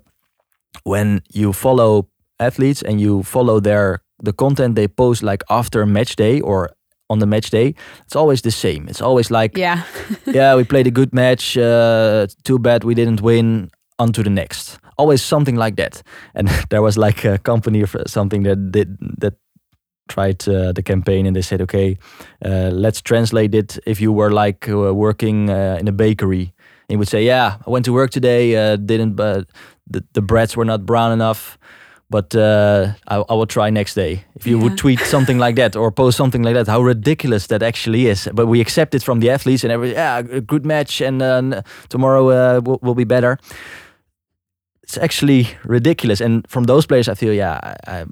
[0.83, 2.07] when you follow
[2.39, 6.69] athletes and you follow their the content they post like after match day or
[7.09, 7.73] on the match day,
[8.05, 8.87] it's always the same.
[8.89, 9.83] It's always like Yeah.
[10.25, 11.57] yeah, we played a good match.
[11.57, 13.69] Uh, too bad we didn't win.
[13.99, 14.77] On to the next.
[14.99, 16.03] Always something like that.
[16.35, 19.33] And there was like a company or something that did that
[20.07, 21.97] tried uh, the campaign, and they said, okay,
[22.45, 23.77] uh, let's translate it.
[23.85, 26.53] If you were like uh, working uh, in a bakery,
[26.89, 28.55] and you would say, yeah, I went to work today.
[28.55, 29.47] Uh, didn't, but
[29.91, 31.57] the, the breads were not brown enough.
[32.09, 34.23] But uh, I, I will try next day.
[34.35, 34.63] If you Yeah.
[34.63, 38.29] would tweet something like that or post something like that, how ridiculous that actually is.
[38.33, 42.29] But we accept it from the athletes and every yeah, good match, and uh, tomorrow
[42.29, 43.37] uh, will, will be better.
[44.83, 46.21] It's actually ridiculous.
[46.21, 47.59] And from those players, I feel yeah.
[47.61, 48.05] I, I,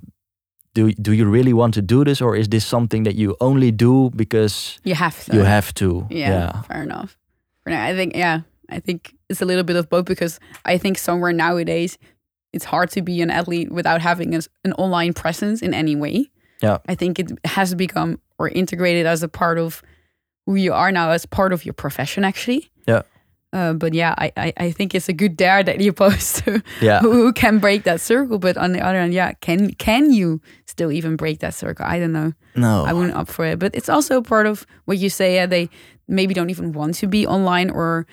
[0.75, 3.71] do do you really want to do this, or is this something that you only
[3.71, 5.35] do because You have to.
[5.35, 6.05] you have to?
[6.09, 7.17] Yeah, fair enough.
[7.63, 10.77] For now, I think yeah, I think it's a little bit of both because I
[10.77, 11.97] think somewhere nowadays
[12.53, 16.29] it's hard to be an athlete without having a, an online presence in any way.
[16.61, 16.77] Yeah.
[16.87, 19.81] I think it has become or integrated as a part of
[20.45, 22.69] who you are now, as part of your profession actually.
[22.87, 23.01] Yeah.
[23.55, 26.61] Uh, but yeah, I, I, I think it's a good dare that you post to
[26.81, 26.99] Yeah.
[26.99, 28.37] who, who can break that circle.
[28.37, 31.85] But on the other hand, yeah, can can you still even break that circle?
[31.85, 32.33] I don't know.
[32.55, 32.83] No.
[32.85, 33.57] I wouldn't up for it.
[33.59, 35.35] But it's also part of what you say.
[35.35, 35.69] Yeah, they
[36.07, 38.05] maybe don't even want to be online or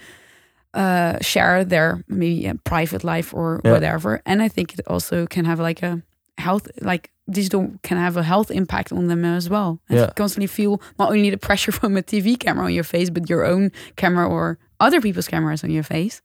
[0.75, 3.73] uh, share their maybe private life or Yeah.
[3.73, 4.21] whatever.
[4.25, 6.03] And I think it also can have like a
[6.39, 9.79] health, like digital can have a health impact on them as well.
[9.89, 10.07] And Yeah.
[10.07, 13.29] you constantly feel not only the pressure from a TV camera on your face, but
[13.29, 16.21] your own camera or other people's cameras on your face,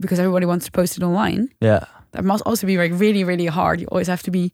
[0.00, 1.48] because everybody wants to post it online.
[1.60, 1.84] yeah.
[2.12, 3.80] That must also be like really, really hard.
[3.80, 4.52] You always have to be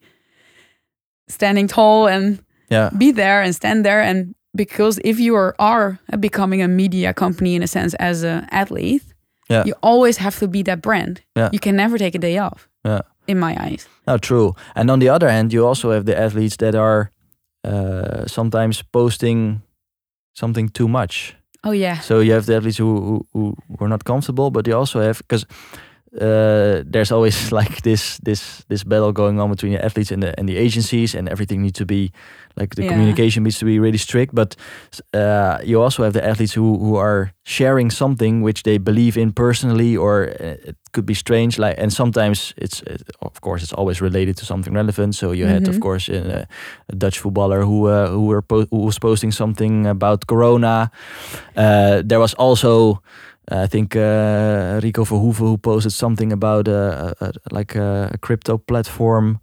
[1.28, 2.38] standing tall and
[2.70, 2.90] Yeah.
[2.98, 7.54] be there and stand there and because if you are, are becoming a media company
[7.54, 9.02] in a sense as an athlete
[9.48, 9.64] Yeah.
[9.66, 11.50] you always have to be that brand Yeah.
[11.52, 13.00] you can never take a day off Yeah.
[13.26, 14.54] in my eyes No, true.
[14.74, 17.10] And on the other hand, you also have the athletes that are
[17.64, 19.62] uh, sometimes posting
[20.34, 21.36] something too much.
[21.64, 22.00] Oh yeah.
[22.00, 25.18] So you have the athletes who who, who are not comfortable, but you also have
[25.18, 25.46] because
[26.20, 30.32] uh, there's always like this this this battle going on between the athletes and the
[30.38, 32.10] and the agencies, and everything needs to be
[32.56, 32.88] like the Yeah.
[32.92, 34.34] communication needs to be really strict.
[34.34, 34.56] But
[35.14, 39.32] uh, you also have the athletes who who are sharing something which they believe in
[39.32, 41.58] personally, or uh, it could be strange.
[41.58, 45.14] Like and sometimes it's uh, of course it's always related to something relevant.
[45.14, 45.80] So you had of Mhm.
[45.80, 46.44] course uh,
[46.92, 50.90] a Dutch footballer who uh, who were po- who was posting something about Corona.
[51.56, 53.02] Uh, there was also,
[53.50, 56.68] I think, uh, Rico Verhoeven who posted something about
[57.50, 59.40] like a, crypto platform,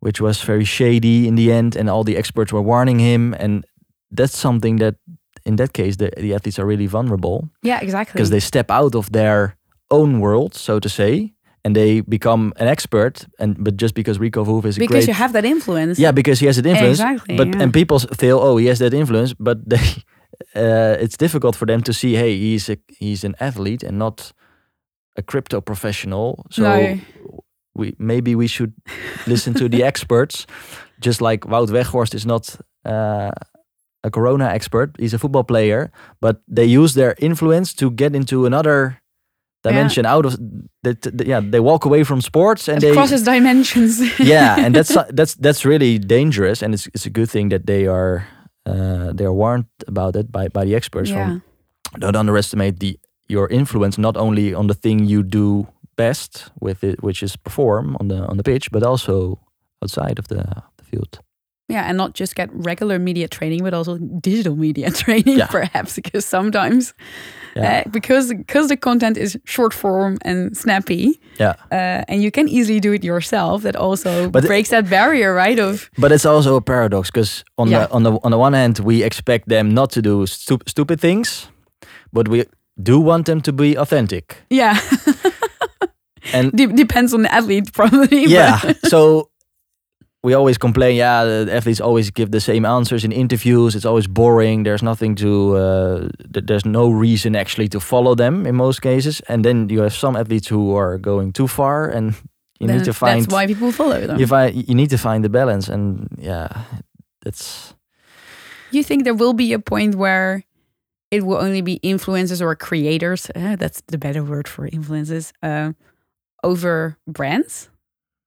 [0.00, 3.34] which was very shady in the end, and all the experts were warning him.
[3.38, 3.64] And
[4.10, 4.96] that's something that,
[5.44, 8.94] in that case, the, the athletes are really vulnerable yeah exactly because they step out
[8.94, 9.56] of their
[9.90, 11.32] own world, so to say,
[11.64, 13.26] and they become an expert.
[13.38, 16.12] And but just because Rico Verhoeven is a because great you have that influence yeah,
[16.12, 17.00] because he has that influence.
[17.00, 17.62] Exactly, But yeah.
[17.62, 19.80] and people feel, oh, he has that influence, but they,
[20.54, 24.32] uh, it's difficult for them to see, hey, he's a he's an athlete and not
[25.16, 26.46] a crypto professional.
[26.50, 26.98] So No.
[27.74, 28.72] we maybe we should
[29.26, 30.46] listen to the experts,
[31.00, 32.56] just like Wout Weghorst is not.
[32.84, 33.30] Uh,
[34.04, 38.46] a corona expert he's a football player but they use their influence to get into
[38.46, 39.02] another
[39.64, 40.38] dimension out of
[40.84, 44.96] that yeah they walk away from sports and it they crosses dimensions yeah, and that's
[45.10, 48.24] that's that's really dangerous, and it's it's a good thing that they are
[48.66, 51.10] uh, they are warned about it by by the experts.
[51.10, 51.42] yeah From
[52.00, 55.66] don't underestimate the your influence not only on the thing you do
[55.96, 59.38] best with it, which is perform on the on the pitch, but also
[59.82, 60.42] outside of the,
[60.76, 61.20] the field.
[61.70, 65.46] Yeah, and not just get regular media training, but also digital media training, Yeah.
[65.50, 66.94] perhaps, because sometimes,
[67.54, 67.82] Yeah.
[67.86, 72.48] uh, because because the content is short form and snappy, Yeah, uh, and you can
[72.48, 73.62] easily do it yourself.
[73.62, 75.58] That also But it- breaks that barrier, right?
[75.60, 77.86] Of but it's also a paradox because on Yeah.
[77.86, 81.00] the on the on the one hand we expect them not to do stu- stupid
[81.00, 81.48] things,
[82.12, 82.44] but we
[82.82, 84.36] do want them to be authentic.
[84.50, 84.78] Yeah.
[86.32, 88.24] And De- depends on the athlete, probably.
[88.26, 89.27] yeah, so
[90.28, 90.96] we always complain.
[90.96, 93.74] Yeah, the athletes always give the same answers in interviews.
[93.74, 94.64] It's always boring.
[94.64, 95.56] There's nothing to.
[95.56, 99.22] Uh, th- there's no reason actually to follow them in most cases.
[99.28, 102.14] And then you have some athletes who are going too far, and
[102.60, 103.22] you then need to find.
[103.22, 104.18] That's why people follow them.
[104.20, 106.48] you find you need to find the balance, and yeah,
[107.24, 107.74] that's
[108.70, 110.42] You think there will be a point where
[111.10, 113.30] it will only be influencers or creators?
[113.34, 115.72] Uh, that's the better word for influencers uh,
[116.42, 117.70] over brands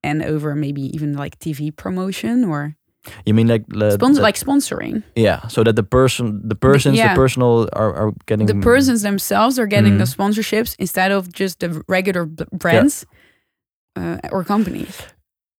[0.04, 2.76] and over maybe even like TV promotion or
[3.26, 5.04] you mean like sponsor, like sponsoring.
[5.16, 7.14] yeah, so that the person, the persons, yeah.
[7.14, 10.16] the personal are, are getting The persons themselves are getting the Mhm.
[10.16, 13.06] sponsorships instead of just the regular brands
[13.96, 15.02] uh, or companies.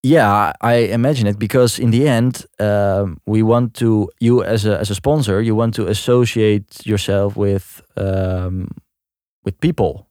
[0.05, 4.79] Yeah, I imagine it because in the end, um, we want to you as a
[4.81, 8.69] as a sponsor, you want to associate yourself with um,
[9.45, 10.07] with people.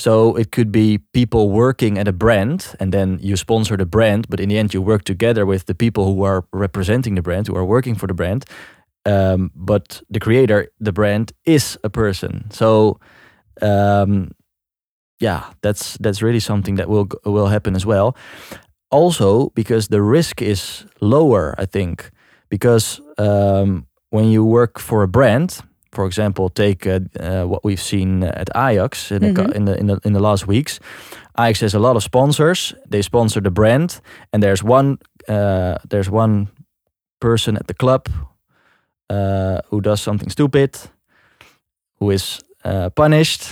[0.00, 4.26] So it could be people working at a brand, and then you sponsor the brand,
[4.28, 7.46] but in the end, you work together with the people who are representing the brand,
[7.46, 8.44] who are working for the brand.
[9.04, 12.50] Um, but the creator, the brand, is a person.
[12.50, 12.98] So
[13.62, 14.30] um,
[15.20, 18.16] yeah, that's that's really something that will will happen as well
[18.90, 22.10] also because the risk is lower i think
[22.48, 25.60] because um, when you work for a brand
[25.92, 29.54] for example take uh, uh, what we've seen at ajax in, the, co- Mhm.
[29.56, 30.80] in, the, in, the, in the last weeks
[31.38, 34.00] ajax has a lot of sponsors they sponsor the brand
[34.32, 34.98] and there's one
[35.28, 36.46] uh, there's one
[37.20, 38.08] person at the club
[39.10, 40.78] uh, who does something stupid
[41.98, 43.42] who is uh, punished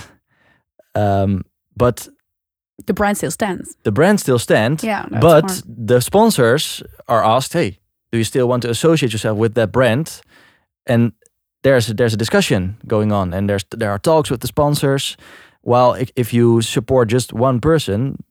[0.95, 1.43] um,
[1.75, 2.09] but
[2.85, 3.75] The brand still stands.
[3.83, 5.87] the brand still stands Yeah, that's but smart.
[5.87, 7.77] the sponsors are asked, "Hey,
[8.11, 10.21] do you still want to associate yourself with that brand?"
[10.85, 11.11] And
[11.63, 15.17] there's there's a discussion going on, and there's there are talks with the sponsors.
[15.61, 18.23] While if, if you support just one person,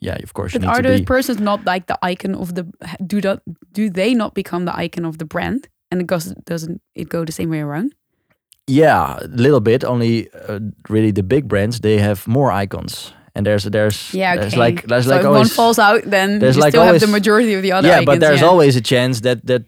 [0.00, 2.64] yeah, of course you But are those persons not like the icon of the
[3.06, 3.40] do that
[3.72, 7.24] do they not become the icon of the brand and it goes doesn't it go
[7.24, 7.94] the same way around?
[8.68, 9.84] yeah, a little bit.
[9.84, 14.40] Only uh, really the big brands they have more icons, and there's there's Yeah, okay.
[14.40, 16.84] there's like there's so like if always one falls out, then there's you like still
[16.88, 18.06] have the majority of the other yeah, icons.
[18.06, 18.48] but there's yeah.
[18.50, 19.64] always a chance that that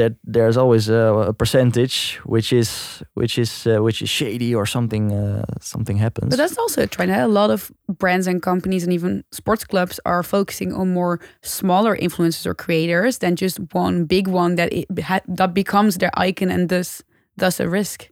[0.00, 4.64] that there's always a, a percentage which is which is uh, which is shady or
[4.66, 6.30] something uh, something happens.
[6.30, 7.10] But that's also a trend.
[7.12, 7.24] eh?
[7.24, 11.94] A lot of brands and companies and even sports clubs are focusing on more smaller
[11.96, 16.50] influencers or creators than just one big one that it ha- that becomes their icon
[16.50, 17.02] and thus
[17.36, 18.08] thus a risk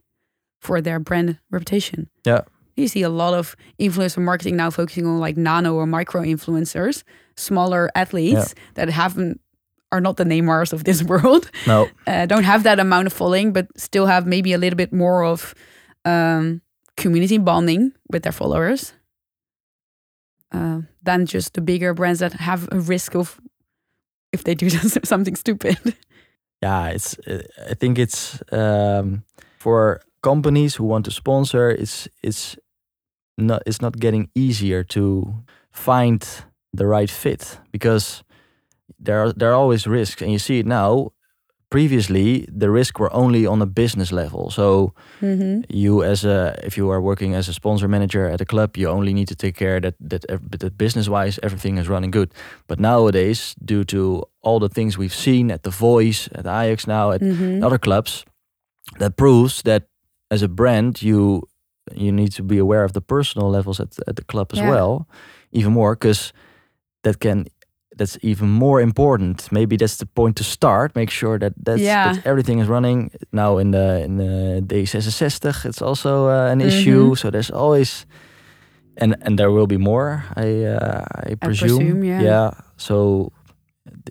[0.61, 2.09] for their brand reputation.
[2.27, 2.41] Yeah.
[2.79, 7.03] You see a lot of influencer marketing now focusing on like nano or micro influencers,
[7.35, 9.41] smaller athletes that haven't
[9.91, 13.53] are not the Neymars of this world, no, uh, don't have that amount of following,
[13.53, 15.55] but still have maybe a little bit more of
[16.05, 16.61] um,
[16.95, 18.93] community bonding with their followers
[20.51, 23.39] uh, than just the bigger brands that have a risk of
[24.31, 24.69] if they do
[25.03, 25.77] something stupid.
[26.61, 29.23] yeah, it's uh, I think it's um,
[29.57, 31.69] for companies who want to sponsor.
[31.69, 32.57] It's it's
[33.39, 35.33] not it's not getting easier to
[35.71, 36.25] find
[36.73, 38.23] the right fit because
[38.99, 41.11] there are there are always risks, and you see it now.
[41.71, 44.49] Previously, the risk were only on a business level.
[44.49, 45.61] So mm-hmm.
[45.69, 48.89] you as a if you are working as a sponsor manager at a club you
[48.89, 50.25] only need to take care that that,
[50.59, 52.33] that business wise everything is running good
[52.67, 57.11] but nowadays due to all the things we've seen at the voice at ajax now
[57.11, 57.63] at Mm-hmm.
[57.63, 58.25] other clubs
[58.97, 59.83] that proves that
[60.31, 61.43] as a brand you
[61.95, 64.69] you need to be aware of the personal levels at, at the club as Yeah.
[64.69, 65.07] well
[65.51, 66.33] even more because
[67.03, 67.45] that can
[67.97, 72.13] that's even more important maybe that's the point to start make sure that that's, Yeah.
[72.13, 77.15] that everything is running now in the in the D66 it's also uh, an issue
[77.15, 78.05] so there's always
[78.97, 82.51] and and there will be more i uh, i presume, presume, yeah.
[82.77, 83.31] so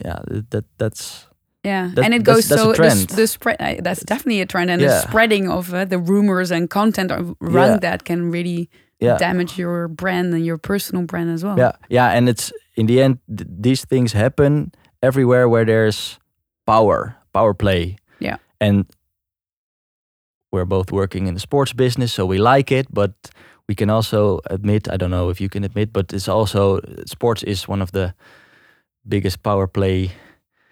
[0.04, 0.18] yeah
[0.50, 1.27] that that's
[1.68, 3.56] Yeah, That- and it goes that's a so the, the spread.
[3.60, 4.88] uh, That's definitely a trend, and Yeah.
[4.88, 7.90] the spreading of uh, the rumors and content ar- around Yeah.
[7.90, 8.68] that can really
[9.00, 11.56] yeah damage your brand and your personal brand as well.
[11.58, 14.70] Yeah, yeah, and it's in the end th- these things happen
[15.02, 16.18] everywhere where there's
[16.66, 17.96] power, power play.
[18.20, 18.36] Yeah.
[18.60, 18.84] and
[20.52, 23.12] we're both working in the sports business, so we like it, but
[23.68, 27.42] we can also admit, I don't know if you can admit, but it's also sports
[27.42, 28.14] is one of the
[29.06, 30.10] biggest power play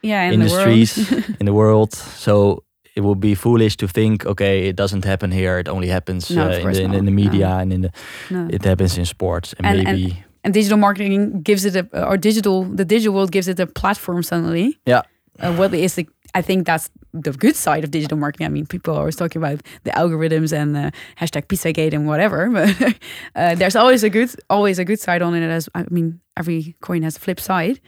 [0.02, 1.36] yeah, in industries the world.
[1.40, 1.92] in the world.
[1.94, 2.62] So
[2.96, 5.58] it would be foolish to think, okay, it doesn't happen here.
[5.58, 7.04] It only happens No, uh, in, the, in, not.
[7.04, 7.22] the No.
[7.22, 7.90] media and in the
[8.30, 8.48] no.
[8.50, 12.16] it happens in sports and, And- and- maybe and digital marketing gives it a or
[12.16, 14.78] digital the digital world gives it a platform suddenly.
[14.86, 15.02] Yeah.
[15.40, 16.06] uh, what is the
[16.38, 18.46] I think that's the good side of digital marketing.
[18.46, 22.48] I mean, people are always talking about the algorithms and the hashtag Pizzagate and whatever,
[22.52, 22.94] but
[23.34, 25.42] uh, there's always a good, always a good side on it.
[25.50, 27.80] As I mean, every coin has a flip side.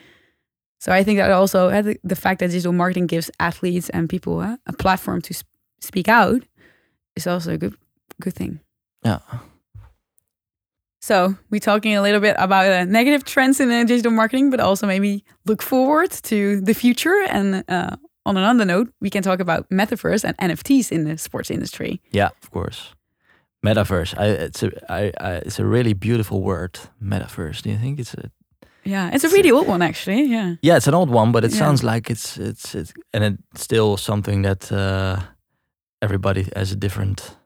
[0.78, 4.08] So I think that also uh, the, the fact that digital marketing gives athletes and
[4.08, 5.48] people uh, a platform to sp-
[5.80, 6.42] speak out
[7.16, 7.74] is also a good,
[8.20, 8.60] good thing.
[9.04, 9.18] Yeah.
[11.00, 14.60] So we're talking a little bit about uh, negative trends in uh, digital marketing, but
[14.60, 17.96] also maybe look forward to the future and uh,
[18.28, 22.02] on another note, we can talk about metaverse and NFTs in the sports industry.
[22.10, 22.92] Yeah, of course.
[23.64, 24.14] Metaverse.
[24.18, 26.78] I, it's a I, I, it's a really beautiful word.
[27.02, 27.62] Metaverse.
[27.62, 28.30] Do you think it's a
[28.84, 30.22] yeah, it's a really old one actually.
[30.22, 30.56] Yeah.
[30.62, 31.58] Yeah, it's an old one, but it yeah.
[31.58, 35.20] sounds like it's it's it's and it's still something that uh,
[36.00, 37.36] everybody has a different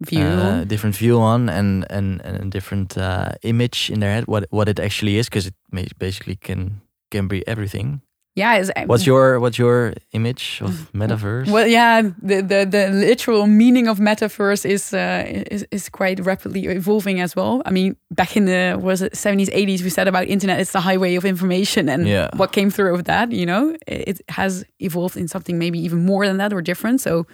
[0.00, 4.24] view, uh, different view on, and and, and a different uh, image in their head
[4.26, 5.54] what what it actually is, because it
[5.98, 8.00] basically can can be everything
[8.36, 11.48] yeah what's your what's your image of metaverse?
[11.50, 16.66] Well yeah the the, the literal meaning of metaverse is, uh, is is quite rapidly
[16.66, 17.62] evolving as well.
[17.64, 20.80] I mean back in the was it 70s 80s we said about internet it's the
[20.80, 22.28] highway of information and yeah.
[22.36, 23.74] what came through of that you know?
[23.86, 27.00] It has evolved in something maybe even more than that or different.
[27.00, 27.26] So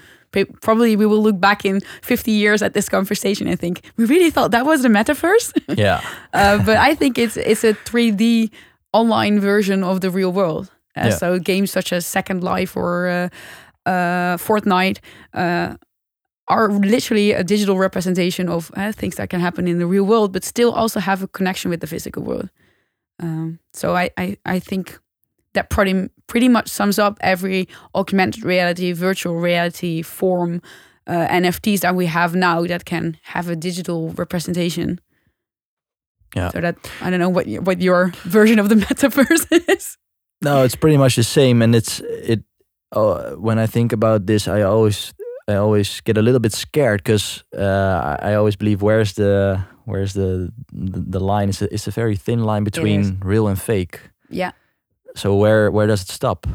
[0.61, 4.31] probably we will look back in 50 years at this conversation and think we really
[4.31, 5.53] thought that was the metaverse?
[5.77, 6.01] Yeah.
[6.35, 8.51] Uh, but i think it's it's a 3d
[8.93, 11.11] online version of the real world uh, yeah.
[11.11, 14.99] So games such as Second Life or uh, uh, Fortnite
[16.49, 20.45] are literally a digital representation of things that can happen in the real world, but
[20.45, 22.51] still also have a connection with the physical world.
[23.21, 24.99] Um, so I, I, I think
[25.55, 30.63] that pretty pretty much sums up every augmented reality, virtual reality form,
[31.07, 35.01] uh, NFTs that we have now that can have a digital representation.
[36.35, 36.51] Yeah.
[36.51, 39.99] So that I don't know what what your version of the metaverse is.
[40.43, 42.43] No, it's pretty much the same, and it's it.
[42.91, 45.15] Uh, when I think about this, I always
[45.49, 50.13] I always get a little bit scared because uh, I, always believe where's the where's
[50.13, 51.49] the the, the line?
[51.49, 54.01] It's a, it's a very thin line between real and fake.
[54.31, 54.53] Yeah.
[55.15, 56.47] So where where does it stop?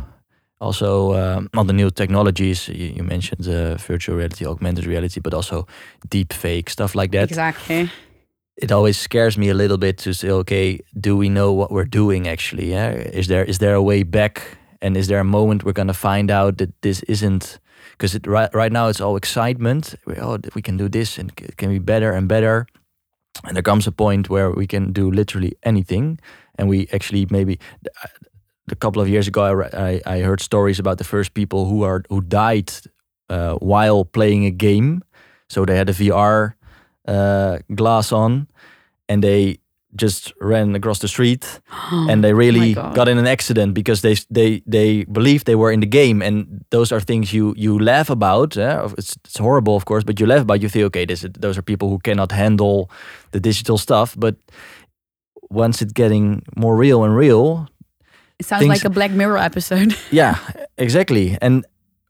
[0.60, 5.34] Also, um, on the new technologies, you, you mentioned uh, virtual reality, augmented reality, but
[5.34, 5.68] also
[6.10, 7.30] deep fake stuff like that.
[7.30, 7.90] Exactly
[8.58, 11.86] it always scares me a little bit to say, okay, do we know what we're
[11.86, 12.72] doing actually?
[12.72, 12.92] Yeah?
[12.92, 14.58] Is there is there a way back?
[14.82, 17.60] And is there a moment we're gonna find out that this isn't
[17.92, 19.96] because right right now it's all excitement.
[20.06, 22.68] We, oh, we can do this and it can be better and better.
[23.44, 26.20] And there comes a point where we can do literally anything,
[26.58, 27.60] and we actually maybe
[28.72, 31.84] a couple of years ago I, I, I heard stories about the first people who
[31.84, 32.72] are who died
[33.30, 35.04] uh, while playing a game.
[35.50, 36.57] So they had a VR
[37.08, 38.48] uh, glass on,
[39.10, 39.60] and they
[39.96, 41.60] just ran across the street
[42.10, 45.72] and they really oh got in an accident because they they they believed they were
[45.72, 46.22] in the game.
[46.22, 48.88] And those are things you you laugh about eh?
[48.98, 51.64] it's, it's horrible of course but you laugh about you think okay this those are
[51.64, 52.90] people who cannot handle
[53.32, 54.16] the digital stuff.
[54.18, 54.36] But
[55.50, 57.68] once it's getting more real and real
[58.40, 59.96] it sounds things, like a black mirror episode.
[60.12, 60.38] Yeah
[60.78, 61.38] exactly.
[61.42, 61.66] And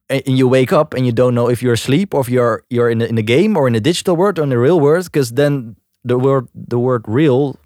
[0.10, 2.90] and you wake up and you don't know if you're asleep or if you're you're
[2.90, 5.06] in a, in a game or in a digital world or in the real world
[5.06, 7.60] because then the word the word real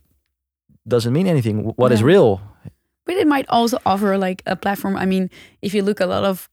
[0.87, 1.73] doesn't mean anything.
[1.75, 1.95] What yeah.
[1.95, 2.41] is real?
[3.05, 4.97] But it might also offer like a platform.
[4.97, 5.29] I mean
[5.61, 6.49] if you look a lot of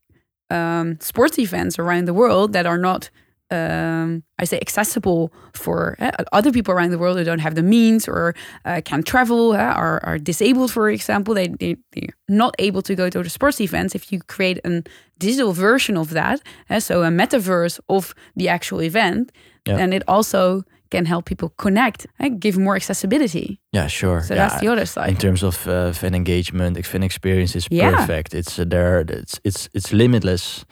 [0.50, 3.10] um, sports events around the world that are not
[3.50, 7.62] um, I say accessible for uh, other people around the world who don't have the
[7.62, 8.34] means or
[8.64, 11.34] uh, can't travel, uh, are, are disabled, for example.
[11.34, 13.94] They, they, they're not able to go to the sports events.
[13.94, 14.82] If you create a
[15.18, 16.40] digital version of that,
[16.78, 19.32] so a metaverse of the actual event,
[19.66, 19.76] yeah.
[19.76, 23.60] then it also can help people connect and give more accessibility.
[23.72, 24.22] Yeah, sure.
[24.22, 24.48] So yeah.
[24.48, 25.10] that's the other side.
[25.10, 27.96] In terms of uh, fan engagement, fan experience is yeah.
[27.96, 28.34] perfect.
[28.34, 29.00] It's uh, there.
[29.00, 30.64] It's it's it's limitless,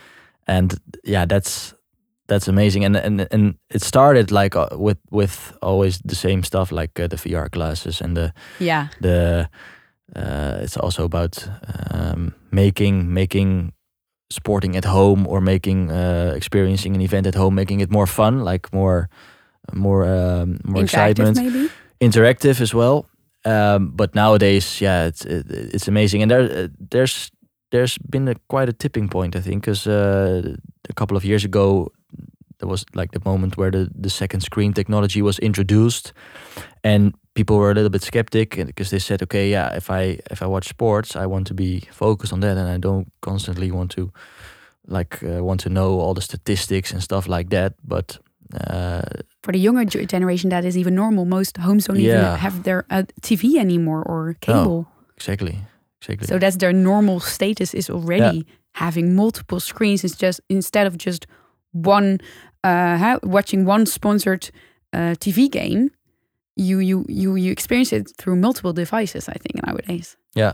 [0.47, 1.75] and yeah, that's
[2.27, 2.85] that's amazing.
[2.85, 7.09] And and and it started like uh, with with always the same stuff like uh,
[7.09, 8.89] the VR glasses and the yeah.
[9.01, 9.49] the
[10.15, 11.49] uh, it's also about
[11.91, 13.73] um, making making
[14.31, 18.45] sporting at home or making uh, experiencing an event at home making it more fun
[18.45, 19.09] like more
[19.73, 21.37] more um, more excitement.
[21.37, 21.71] maybe?
[22.01, 23.07] interactive as well.
[23.45, 26.23] Um, but nowadays yeah it's it, it's amazing.
[26.23, 27.31] And there uh, there's
[27.71, 30.57] there's been a, quite a tipping point I think because uh,
[30.89, 31.93] a couple of years ago
[32.59, 36.13] there was like the moment where the, the second screen technology was introduced
[36.83, 40.43] and people were a little bit skeptic because they said okay yeah if i if
[40.43, 43.91] i watch sports i want to be focused on that and i don't constantly want
[43.91, 44.13] to
[44.87, 48.19] like uh, want to know all the statistics and stuff like that but
[48.69, 49.03] uh,
[49.43, 52.19] for the younger generation that is even normal most homes don't yeah.
[52.19, 54.87] even have their uh, tv anymore or cable
[55.17, 55.59] exactly
[56.09, 56.27] exactly.
[56.27, 60.05] So that's their normal status is already having multiple screens.
[60.05, 61.27] It's just instead of just
[61.85, 62.19] one
[62.65, 64.51] uh, watching one sponsored
[64.93, 65.91] uh, TV game,
[66.57, 69.29] you you you you experience it through multiple devices.
[69.29, 70.17] I think nowadays.
[70.35, 70.53] yeah.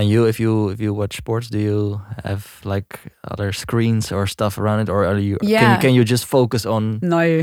[0.00, 3.00] And you, if you if you watch sports, do you have like
[3.32, 5.38] other screens or stuff around it, or are you?
[5.38, 5.74] Can Yeah.
[5.74, 7.00] you, can you just focus on?
[7.02, 7.18] No,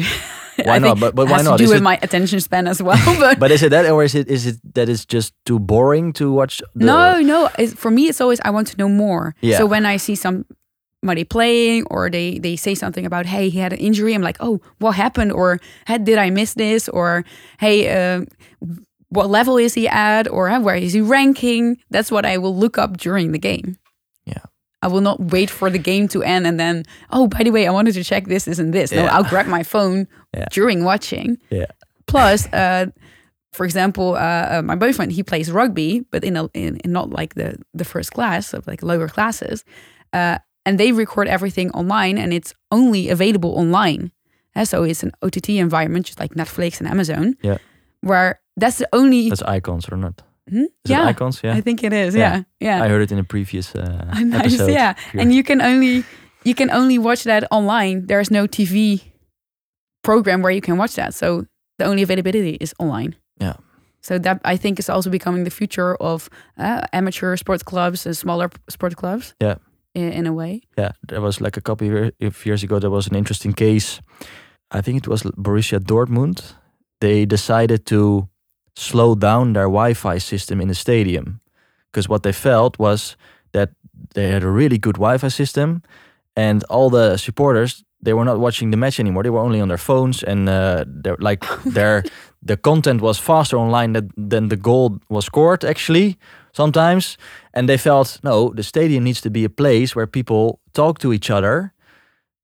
[0.63, 0.97] Why not?
[0.99, 1.57] But but why has not?
[1.57, 2.95] To do Is with it- my attention span as well.
[3.19, 6.13] But, But is it that, or is it is it that it's just too boring
[6.13, 6.61] to watch?
[6.75, 7.49] The, no, no.
[7.59, 9.35] It's, for me, it's always I want to know more.
[9.41, 9.57] Yeah.
[9.57, 10.15] So when I see
[11.05, 14.37] somebody playing, or they they say something about, hey, he had an injury, I'm like,
[14.39, 15.31] oh, what happened?
[15.31, 16.89] Or hey, did I miss this?
[16.89, 17.23] Or
[17.59, 18.25] hey, uh,
[19.09, 20.27] what level is he at?
[20.27, 21.77] Or where is he ranking?
[21.91, 23.77] That's what I will look up during the game.
[24.25, 24.43] Yeah.
[24.81, 27.67] I will not wait for the game to end and then, oh, by the way,
[27.67, 28.91] I wanted to check this, this, and this.
[28.91, 30.45] No, I'll grab my phone Yeah.
[30.51, 31.37] during watching.
[31.49, 31.65] Yeah.
[32.07, 32.87] Plus, uh,
[33.53, 37.09] for example, uh, uh, my boyfriend he plays rugby, but in a in, in not
[37.09, 39.63] like the the first class of like lower classes,
[40.11, 44.11] uh, and they record everything online, and it's only available online.
[44.55, 47.35] Uh, so it's an OTT environment, just like Netflix and Amazon.
[47.43, 47.57] Yeah.
[48.01, 49.29] Where that's the only.
[49.29, 50.21] That's icons or not?
[50.49, 50.63] Hmm?
[50.85, 51.41] Is Yeah, icons.
[51.43, 51.57] Yeah.
[51.57, 52.15] I think it is.
[52.15, 52.43] Yeah.
[52.59, 52.83] Yeah, yeah.
[52.83, 54.39] I heard it in a previous uh, nice.
[54.45, 54.71] episode.
[54.71, 55.21] Yeah, Pure.
[55.21, 56.03] and you can only
[56.43, 58.05] you can only watch that online.
[58.07, 59.01] There's no TV
[60.03, 61.13] program where you can watch that.
[61.13, 61.45] So
[61.79, 63.15] the only availability is online.
[63.41, 63.55] Yeah.
[64.01, 68.15] So that I think is also becoming the future of uh, amateur sports clubs and
[68.15, 69.33] smaller sport clubs.
[69.41, 69.55] Yeah.
[69.95, 70.61] In, in a way.
[70.77, 71.87] Yeah, there was like a couple
[72.21, 72.79] of years ago.
[72.79, 74.01] There was an interesting case.
[74.71, 76.55] I think it was Borussia Dortmund.
[76.99, 78.27] They decided to
[78.75, 81.39] slow down their Wi-Fi system in the stadium
[81.91, 83.15] because what they felt was
[83.51, 83.69] that
[84.13, 85.81] they had a really good Wi-Fi system,
[86.35, 89.23] and all the supporters they were not watching the match anymore.
[89.23, 90.85] They were only on their phones, and uh,
[91.19, 92.03] like their
[92.45, 95.65] the content was faster online than, than the goal was scored.
[95.65, 96.17] Actually,
[96.53, 97.17] sometimes,
[97.55, 101.13] and they felt no, the stadium needs to be a place where people talk to
[101.13, 101.73] each other,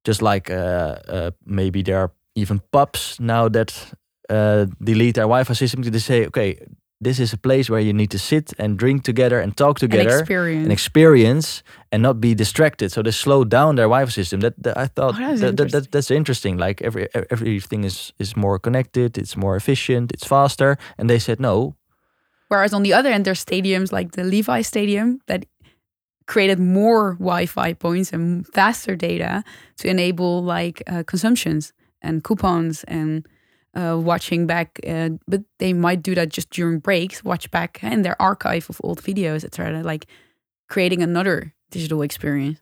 [0.07, 3.93] just like uh, uh, maybe there are even pubs now that
[4.29, 6.57] uh, delete their Wi-Fi system to say, okay,
[7.03, 10.19] this is a place where you need to sit and drink together and talk together
[10.19, 10.63] experience.
[10.63, 12.91] and experience and not be distracted.
[12.91, 14.41] So they slow down their Wi-Fi system.
[14.41, 15.91] That, that I thought Oh, that's that, that, that interesting.
[15.91, 16.57] that's interesting.
[16.57, 19.17] Like every everything is is more connected.
[19.17, 20.11] It's more efficient.
[20.11, 20.77] It's faster.
[20.97, 21.73] And they said no.
[22.51, 25.45] Whereas on the other end, there's stadiums like the Levi Stadium that
[26.27, 29.45] created more Wi-Fi points and faster data
[29.77, 31.71] to enable like uh, consumptions
[32.01, 33.25] and coupons and
[33.73, 34.81] uh, watching back.
[34.85, 38.81] Uh, but they might do that just during breaks, watch back in their archive of
[38.83, 39.81] old videos, etc.
[39.81, 40.07] Like
[40.67, 42.59] creating another digital experience.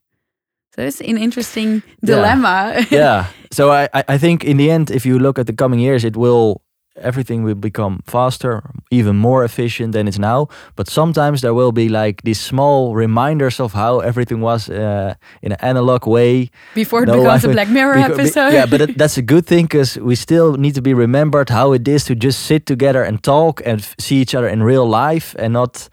[0.75, 2.85] So it's an interesting dilemma.
[2.91, 3.25] yeah.
[3.51, 6.03] So I, I I think in the end, if you look at the coming years,
[6.05, 6.61] it will
[7.01, 10.47] everything will become faster, even more efficient than it's now.
[10.75, 15.51] But sometimes there will be like these small reminders of how everything was uh, in
[15.51, 16.49] an analog way.
[16.75, 18.53] Before it No, becomes I a Black Mirror Beca- be- episode.
[18.53, 21.73] yeah, but it, that's a good thing because we still need to be remembered how
[21.73, 25.35] it is to just sit together and talk and see each other in real life
[25.39, 25.89] and not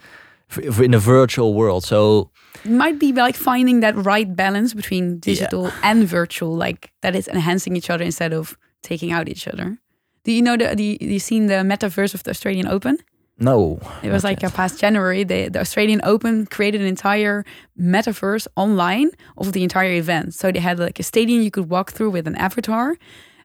[0.80, 1.84] in a virtual world.
[1.84, 2.30] So
[2.64, 7.28] It might be like finding that right balance between digital and virtual, like that is
[7.28, 9.78] enhancing each other instead of taking out each other.
[10.26, 12.98] Do you know the, the you seen the metaverse of the Australian Open?
[13.38, 14.52] no, It was like yet.
[14.52, 17.44] uh, past January, the, the Australian Open created an entire
[17.78, 20.34] metaverse online of the entire event.
[20.34, 22.96] So they had like a stadium you could walk through with an avatar.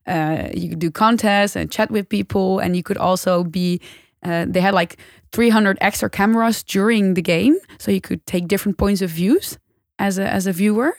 [0.07, 3.79] Uh, you could do contests and chat with people, and you could also be.
[4.23, 4.97] Uh, they had like
[5.33, 9.59] 300 extra cameras during the game, so you could take different points of views
[9.99, 10.95] as a as a viewer.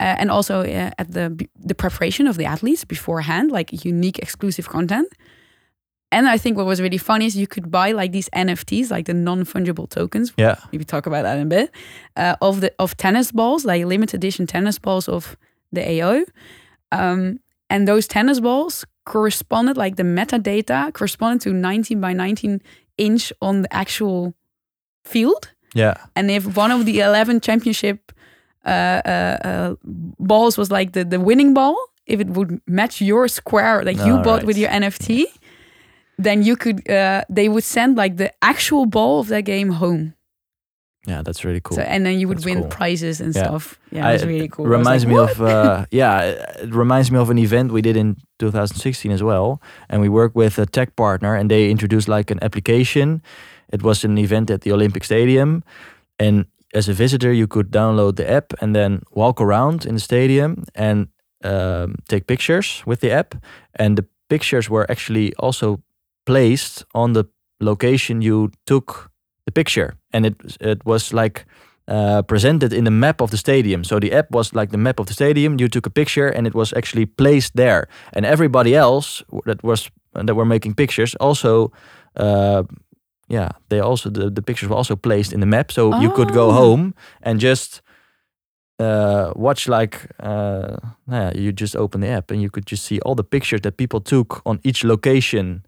[0.00, 4.66] Uh, and also uh, at the the preparation of the athletes beforehand, like unique exclusive
[4.68, 5.08] content.
[6.12, 9.04] And I think what was really funny is you could buy like these NFTs, like
[9.06, 10.32] the non fungible tokens.
[10.38, 11.70] yeah, Maybe talk about that in a bit.
[12.16, 15.36] Uh, of the of tennis balls, like limited edition tennis balls of
[15.72, 16.24] the AO.
[16.90, 17.38] Um,
[17.68, 22.60] and those tennis balls corresponded, like the metadata corresponded to 19 by 19
[22.98, 24.34] inch on the actual
[25.04, 25.52] field.
[25.74, 28.12] yeah, And if one of the 11 championship
[30.18, 34.18] balls was like the, the winning ball, if it would match your square, like you
[34.18, 35.24] bought with your NFT,
[36.18, 40.14] then you could, uh, they would send like the actual ball of that game home.
[41.06, 41.22] yeah.
[41.22, 41.76] That's really cool.
[41.76, 42.68] So, and then you would That's win cool.
[42.68, 43.44] prizes and Yeah.
[43.44, 43.78] stuff.
[43.90, 44.66] Yeah, I- it was really cool.
[44.66, 46.20] Reminds like, me of uh, yeah,
[46.64, 50.36] it reminds me of an event we did in 2016 as well, and we worked
[50.36, 53.22] with a tech partner, and they introduced like an application.
[53.72, 55.62] It was an event at the Olympic Stadium,
[56.18, 56.44] and
[56.74, 60.64] as a visitor, you could download the app and then walk around in the stadium
[60.74, 61.08] and
[61.44, 63.34] um, take pictures with the app,
[63.74, 65.82] and the pictures were actually also
[66.24, 67.24] placed on the
[67.60, 69.10] location you took
[69.46, 71.46] the picture, and it it was like
[71.88, 73.84] uh, presented in the map of the stadium.
[73.84, 75.58] So the app was like the map of the stadium.
[75.58, 77.88] You took a picture, and it was actually placed there.
[78.12, 81.72] And everybody else that was that were making pictures also.
[82.16, 82.62] Uh,
[83.30, 86.32] yeah, they also the, the pictures were also placed in the map, so you could
[86.32, 86.52] go Oh.
[86.52, 87.80] home and just
[88.78, 90.76] uh, watch like uh,
[91.10, 93.76] yeah, you just open the app and you could just see all the pictures that
[93.76, 95.62] people took on each location.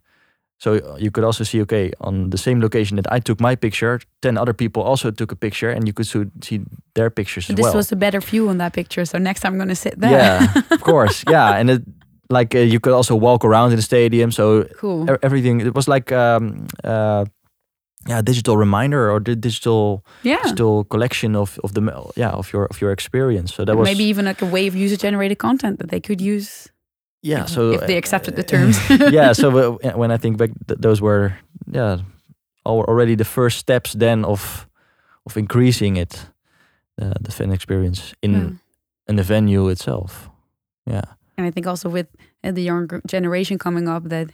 [0.58, 3.56] So uh, you could also see, okay, on the same location that I took my
[3.56, 6.60] picture, ten other people also took a picture, and you could so- see
[6.94, 7.74] their pictures as this well.
[7.74, 9.04] was a better view on that picture.
[9.04, 10.10] So next time I'm gonna sit there.
[10.12, 11.82] Yeah, of course, yeah, and it
[12.30, 14.30] like uh, you could also walk around in the stadium.
[14.30, 15.06] So cool.
[15.22, 17.24] everything it was like um, uh,
[18.08, 20.42] yeah, digital reminder or the digital yeah.
[20.42, 21.80] digital collection of of the
[22.16, 23.54] yeah of your of your experience.
[23.54, 26.20] So that was Maybe even like a way of user generated content that they could
[26.20, 26.68] use.
[27.22, 27.42] yeah.
[27.42, 28.76] if, So if they uh, accepted the terms.
[29.12, 29.32] yeah.
[29.34, 31.32] So when I think back, th- those were
[31.72, 31.98] yeah
[32.64, 34.66] already the first steps then of
[35.26, 36.26] of increasing it,
[37.00, 38.50] uh, the fan experience in Yeah.
[39.08, 40.28] in the venue itself.
[40.90, 41.04] Yeah.
[41.38, 42.06] And I think also with
[42.44, 44.28] uh, the younger generation coming up that,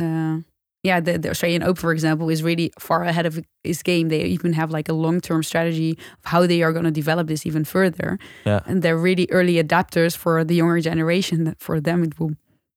[0.00, 0.40] uh,
[0.86, 3.34] yeah, the, the Australian Open, for example, is really far ahead of
[3.64, 4.08] his game.
[4.08, 7.26] They even have like a long term strategy of how they are going to develop
[7.28, 8.18] this even further.
[8.44, 8.60] Yeah.
[8.68, 11.44] And they're really early adapters for the younger generation.
[11.44, 12.32] That for them, it will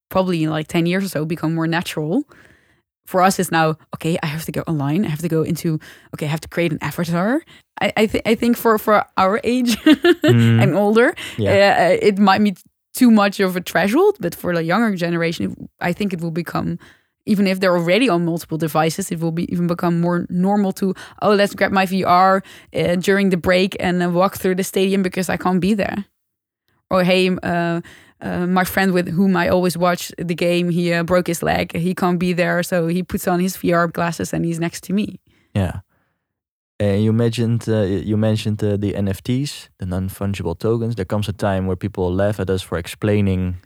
[0.10, 2.24] probably in like 10 years or so become more natural.
[3.06, 5.06] For us, it's now, okay, I have to go online.
[5.06, 5.80] I have to go into,
[6.14, 7.42] okay, I have to create an avatar.
[7.82, 11.52] I, I, th- I think for, for our age Mm, and older, yeah.
[11.90, 12.56] uh, it might be
[12.94, 16.78] too much of a threshold, but for the younger generation, I think it will become,
[17.30, 20.96] even if they're already on multiple devices, it will be even become more normal to,
[21.22, 22.42] oh, let's grab my VR
[22.74, 26.06] uh, during the break and uh, walk through the stadium because I can't be there.
[26.90, 27.82] Or hey, uh,
[28.22, 31.76] uh, my friend with whom I always watch the game, he uh, broke his leg.
[31.76, 34.94] He can't be there, so he puts on his VR glasses and he's next to
[34.94, 35.20] me.
[35.54, 35.82] Yeah.
[36.80, 40.96] And you mentioned uh, you mentioned uh, the NFTs, the non fungible tokens.
[40.96, 43.58] There comes a time where people laugh at us for explaining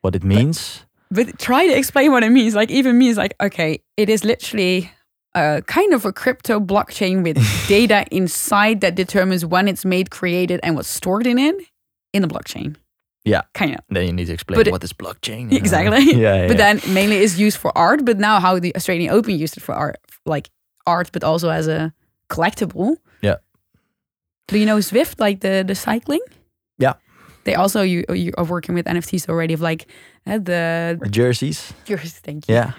[0.00, 0.86] what it means.
[1.12, 2.54] But try to explain what it means.
[2.54, 4.90] Like even me is like, okay, it is literally
[5.34, 7.36] a kind of a crypto blockchain with
[7.68, 11.54] data inside that determines when it's made, created, and what's stored in it
[12.12, 12.76] in the blockchain.
[13.24, 13.42] Yeah.
[13.54, 13.80] kind of.
[13.88, 15.52] then you need to explain But it- what is blockchain.
[15.52, 16.12] Exactly.
[16.20, 16.48] yeah, yeah.
[16.48, 18.04] But then mainly is used for art.
[18.04, 19.96] But now how the Australian Open used it for art,
[20.26, 20.50] like
[20.86, 21.92] art, but also as a
[22.28, 22.96] collectible.
[23.22, 23.36] Yeah.
[24.48, 26.20] Do you know Zwift, like the the cycling?
[26.78, 26.94] Yeah.
[27.44, 29.86] They also you you are working with NFTs already of like
[30.26, 31.72] uh, the jerseys.
[31.84, 32.20] jerseys.
[32.22, 32.54] Thank you.
[32.54, 32.72] Yeah,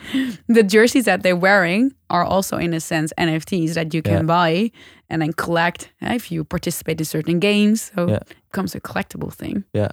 [0.48, 4.72] the jerseys that they're wearing are also in a sense NFTs that you can buy
[5.10, 7.92] and then collect uh, if you participate in certain games.
[7.96, 8.16] So Yeah.
[8.22, 9.64] it becomes a collectible thing.
[9.74, 9.92] yeah,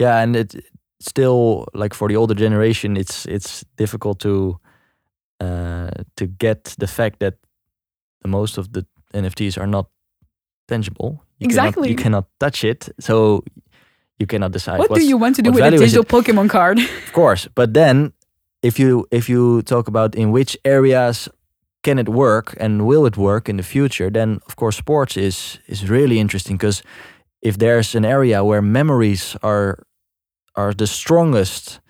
[0.00, 0.54] yeah, and it
[1.00, 4.58] still like for the older generation, it's it's difficult to
[5.40, 7.34] uh, to get the fact that
[8.22, 9.86] the most of the NFTs are not
[10.66, 11.22] tangible.
[11.38, 11.88] You cannot- Exactly.
[11.90, 13.42] you cannot touch it, so
[14.18, 14.78] you cannot decide.
[14.78, 16.78] what do you want to do with a digital Pokemon card?
[17.06, 18.12] Of course, but then
[18.62, 21.28] if you if you talk about in which areas
[21.82, 25.58] can it work and will it work in the future, then of course sports is
[25.66, 26.82] is really interesting because
[27.40, 29.78] if there's an area where memories are
[30.54, 31.80] are the strongest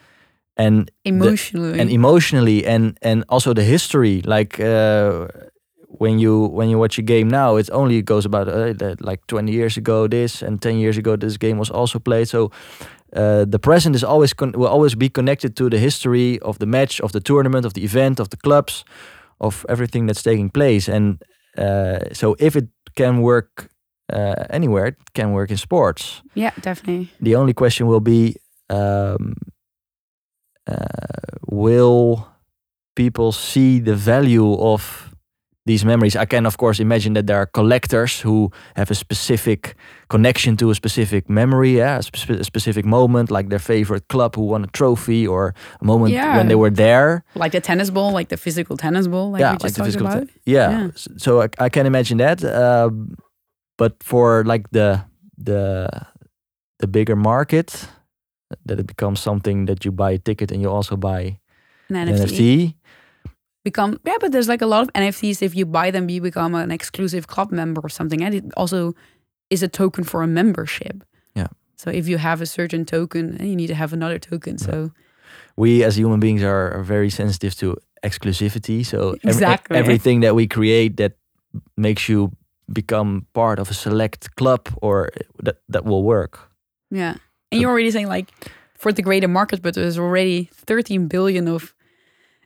[0.57, 1.81] and Emotionally.
[1.81, 5.27] and emotionally and and also the history like uh,
[5.89, 9.51] when you when you watch a game now it only goes about uh, like 20
[9.53, 12.29] years ago this and 10 years ago this game was also played.
[12.29, 12.51] So
[13.17, 16.67] uh, the present is always con- will always be connected to the history of the
[16.67, 18.85] match of the tournament of the event of the clubs
[19.41, 20.89] of everything that's taking place.
[20.89, 21.23] And
[21.57, 23.71] uh, so if it can work
[24.13, 26.23] uh, anywhere it can work in sports.
[26.35, 27.09] Yeah, definitely.
[27.21, 28.37] the only question will be
[28.69, 29.35] um,
[30.67, 30.75] uh,
[31.47, 32.29] will
[32.95, 35.08] people see the value of
[35.69, 38.37] these memories i can of course imagine that there are collectors who
[38.77, 39.61] have a specific
[40.09, 44.31] connection to a specific memory yeah, a, spe- a specific moment like their favorite club
[44.37, 45.43] who won a trophy or
[45.81, 46.37] a moment Yeah.
[46.39, 47.11] when they were there
[47.45, 50.07] Like the tennis ball, like the physical tennis ball, like yeah we just the physical
[50.07, 50.27] about.
[50.29, 50.91] te- yeah, Yeah.
[51.17, 53.15] So I, I can imagine that um,
[53.81, 54.89] but for like the
[55.51, 55.89] the
[56.81, 57.89] the bigger market
[58.67, 61.23] that it becomes something that you buy a ticket and you also buy
[61.91, 62.25] An an NFT.
[62.25, 62.75] NFT.
[63.71, 65.43] Become yeah, but there's like a lot of NFTs.
[65.43, 68.25] If you buy them, you become an exclusive club member or something.
[68.25, 68.95] And it also
[69.51, 70.97] is a token for a membership.
[71.35, 71.49] Yeah.
[71.77, 74.59] So if you have a certain token, eh, you need to have another token.
[74.59, 74.91] So
[75.57, 78.85] We as human beings are, are very sensitive to exclusivity.
[78.85, 79.77] So every- e- Exactly.
[79.79, 81.13] everything that we create that
[81.77, 82.31] makes you
[82.73, 85.09] become part of a select club or
[85.45, 86.39] that that will work.
[86.95, 87.15] Yeah.
[87.53, 88.29] And you're already saying like
[88.79, 91.75] for the greater market, but there's already 13 billion of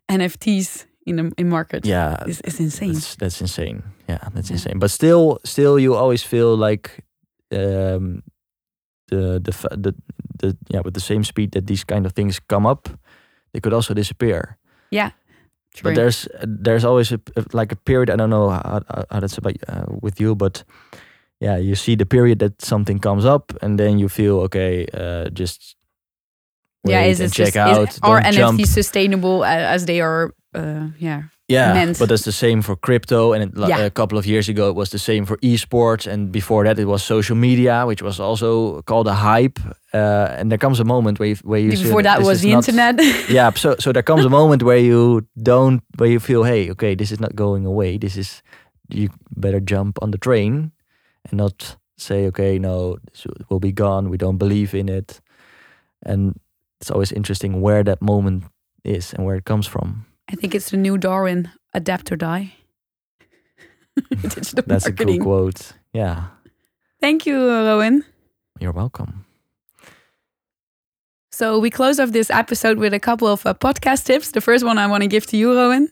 [0.08, 1.84] NFTs in the in market.
[1.86, 2.92] yeah, It's, it's insane.
[2.92, 3.82] That's that's insane.
[4.08, 4.54] Yeah, that's Yeah.
[4.56, 4.78] insane.
[4.78, 7.04] But still, still, you always feel like
[7.52, 8.22] um,
[9.08, 9.94] the the the
[10.38, 12.88] the yeah with the same speed that these kind of things come up,
[13.52, 14.56] they could also disappear.
[14.90, 15.10] Yeah.
[15.74, 15.90] True.
[15.90, 16.28] But there's
[16.64, 17.18] there's always a,
[17.52, 18.10] like a period.
[18.10, 20.64] I don't know how, how, that's about uh, with you, but
[21.40, 24.86] yeah, you see the period that something comes up, and then you feel okay.
[24.92, 25.76] Uh, just
[26.84, 27.88] yeah, is it check just, out.
[27.88, 30.34] Is, are NFTs sustainable as they are?
[30.54, 31.22] Uh, yeah.
[31.48, 31.98] Yeah, meant.
[31.98, 33.32] but that's the same for crypto.
[33.32, 33.84] And it, Yeah.
[33.86, 36.06] a couple of years ago, it was the same for esports.
[36.06, 39.58] And before that, it was social media, which was also called a hype.
[39.94, 42.68] Uh, and there comes a moment where you, where you Before that was the not-
[42.68, 43.00] internet.
[43.30, 46.94] yeah, so so there comes a moment where you don't, where you feel, hey, okay,
[46.96, 47.98] this is not going away.
[47.98, 48.42] This is
[48.94, 50.70] you better jump on the train,
[51.30, 54.10] and not say, okay, no, this will be gone.
[54.10, 55.20] We don't believe in it.
[56.06, 56.34] And
[56.80, 58.44] it's always interesting where that moment
[58.84, 60.04] is and where it comes from.
[60.32, 62.54] I think it's the new Darwin: adapt or die.
[64.22, 65.20] Digital That's a marketing.
[65.20, 65.72] cool quote.
[65.92, 66.24] Yeah.
[67.00, 68.04] Thank you, Rowan.
[68.60, 69.24] You're welcome.
[71.30, 74.30] So we close off this episode with a couple of uh, podcast tips.
[74.32, 75.88] The first one I want to give to you, Rowan.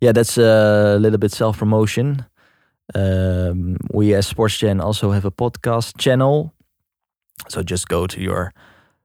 [0.00, 2.24] Yeah, that's a little bit self promotion.
[2.94, 6.52] Um, we as SportsGen also have a podcast channel.
[7.48, 8.52] So just go to your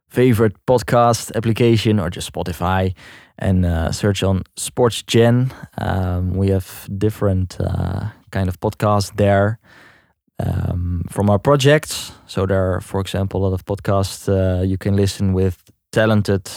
[0.09, 2.93] favorite podcast application or just Spotify
[3.39, 5.51] and uh, search on SportsGen.
[5.77, 9.59] Um, we have different uh, kind of podcasts there
[10.39, 12.11] um, from our projects.
[12.27, 16.49] So there are, for example, a lot of podcasts uh, you can listen with talented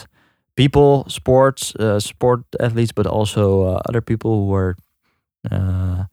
[0.57, 4.77] people, sports, uh, sport athletes, but also uh, other people who are,
[5.51, 6.05] uh,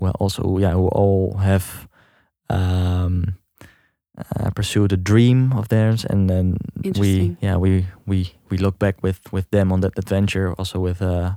[0.00, 1.88] well, also yeah, who all have
[2.48, 3.36] um,
[4.18, 6.56] uh, pursued a dream of theirs, and then
[6.98, 11.02] we yeah we we we look back with with them on that adventure, also with
[11.02, 11.36] uh,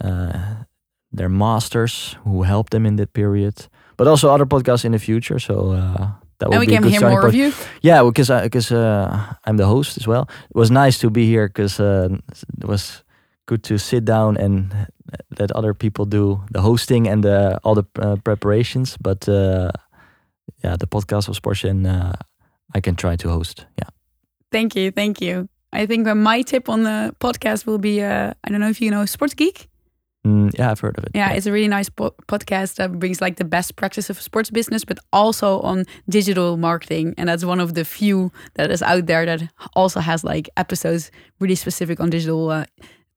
[0.00, 0.64] uh,
[1.12, 5.38] their masters who helped them in that period, but also other podcasts in the future.
[5.38, 5.72] So.
[5.72, 7.52] Uh, that and would we be can hear more of you.
[7.80, 10.28] Yeah, because I because uh, I'm the host as well.
[10.50, 12.08] It was nice to be here because uh,
[12.60, 13.04] it was
[13.46, 14.88] good to sit down and
[15.38, 18.96] let other people do the hosting and the, all the uh, preparations.
[18.96, 19.70] But uh,
[20.62, 22.12] yeah, the podcast of Sports and uh,
[22.74, 23.66] I can try to host.
[23.78, 23.88] Yeah.
[24.50, 25.48] Thank you, thank you.
[25.72, 28.90] I think my tip on the podcast will be uh, I don't know if you
[28.90, 29.68] know Sports Geek.
[30.26, 31.10] Mm, yeah, I've heard of it.
[31.14, 34.50] Yeah, it's a really nice po- podcast that brings like the best practice of sports
[34.50, 37.14] business, but also on digital marketing.
[37.18, 39.42] And that's one of the few that is out there that
[39.74, 42.64] also has like episodes really specific on digital uh,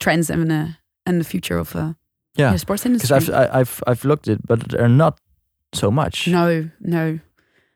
[0.01, 0.67] trends and uh,
[1.05, 1.93] and the future of uh,
[2.35, 2.51] yeah.
[2.51, 3.33] the sports Because industry.
[3.33, 5.17] I've I, I've I've looked it, but they're not
[5.73, 6.27] so much.
[6.27, 7.19] no, no,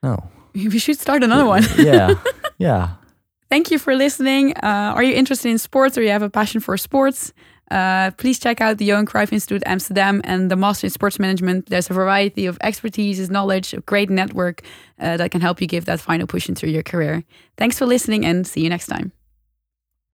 [0.03, 0.17] No.
[0.53, 1.63] we should start another one.
[1.77, 2.13] yeah.
[2.57, 2.89] Yeah.
[3.49, 4.53] Thank you for listening.
[4.63, 7.33] Uh, are you interested in sports or you have a passion for sports?
[7.69, 11.67] Uh, please check out the Johan Cruyff Institute Amsterdam and the Master in Sports Management.
[11.67, 14.61] There's a variety of expertise, knowledge, a great network
[14.99, 17.23] uh, that can help you give that final push into your career.
[17.57, 19.11] Thanks for listening and see you next time.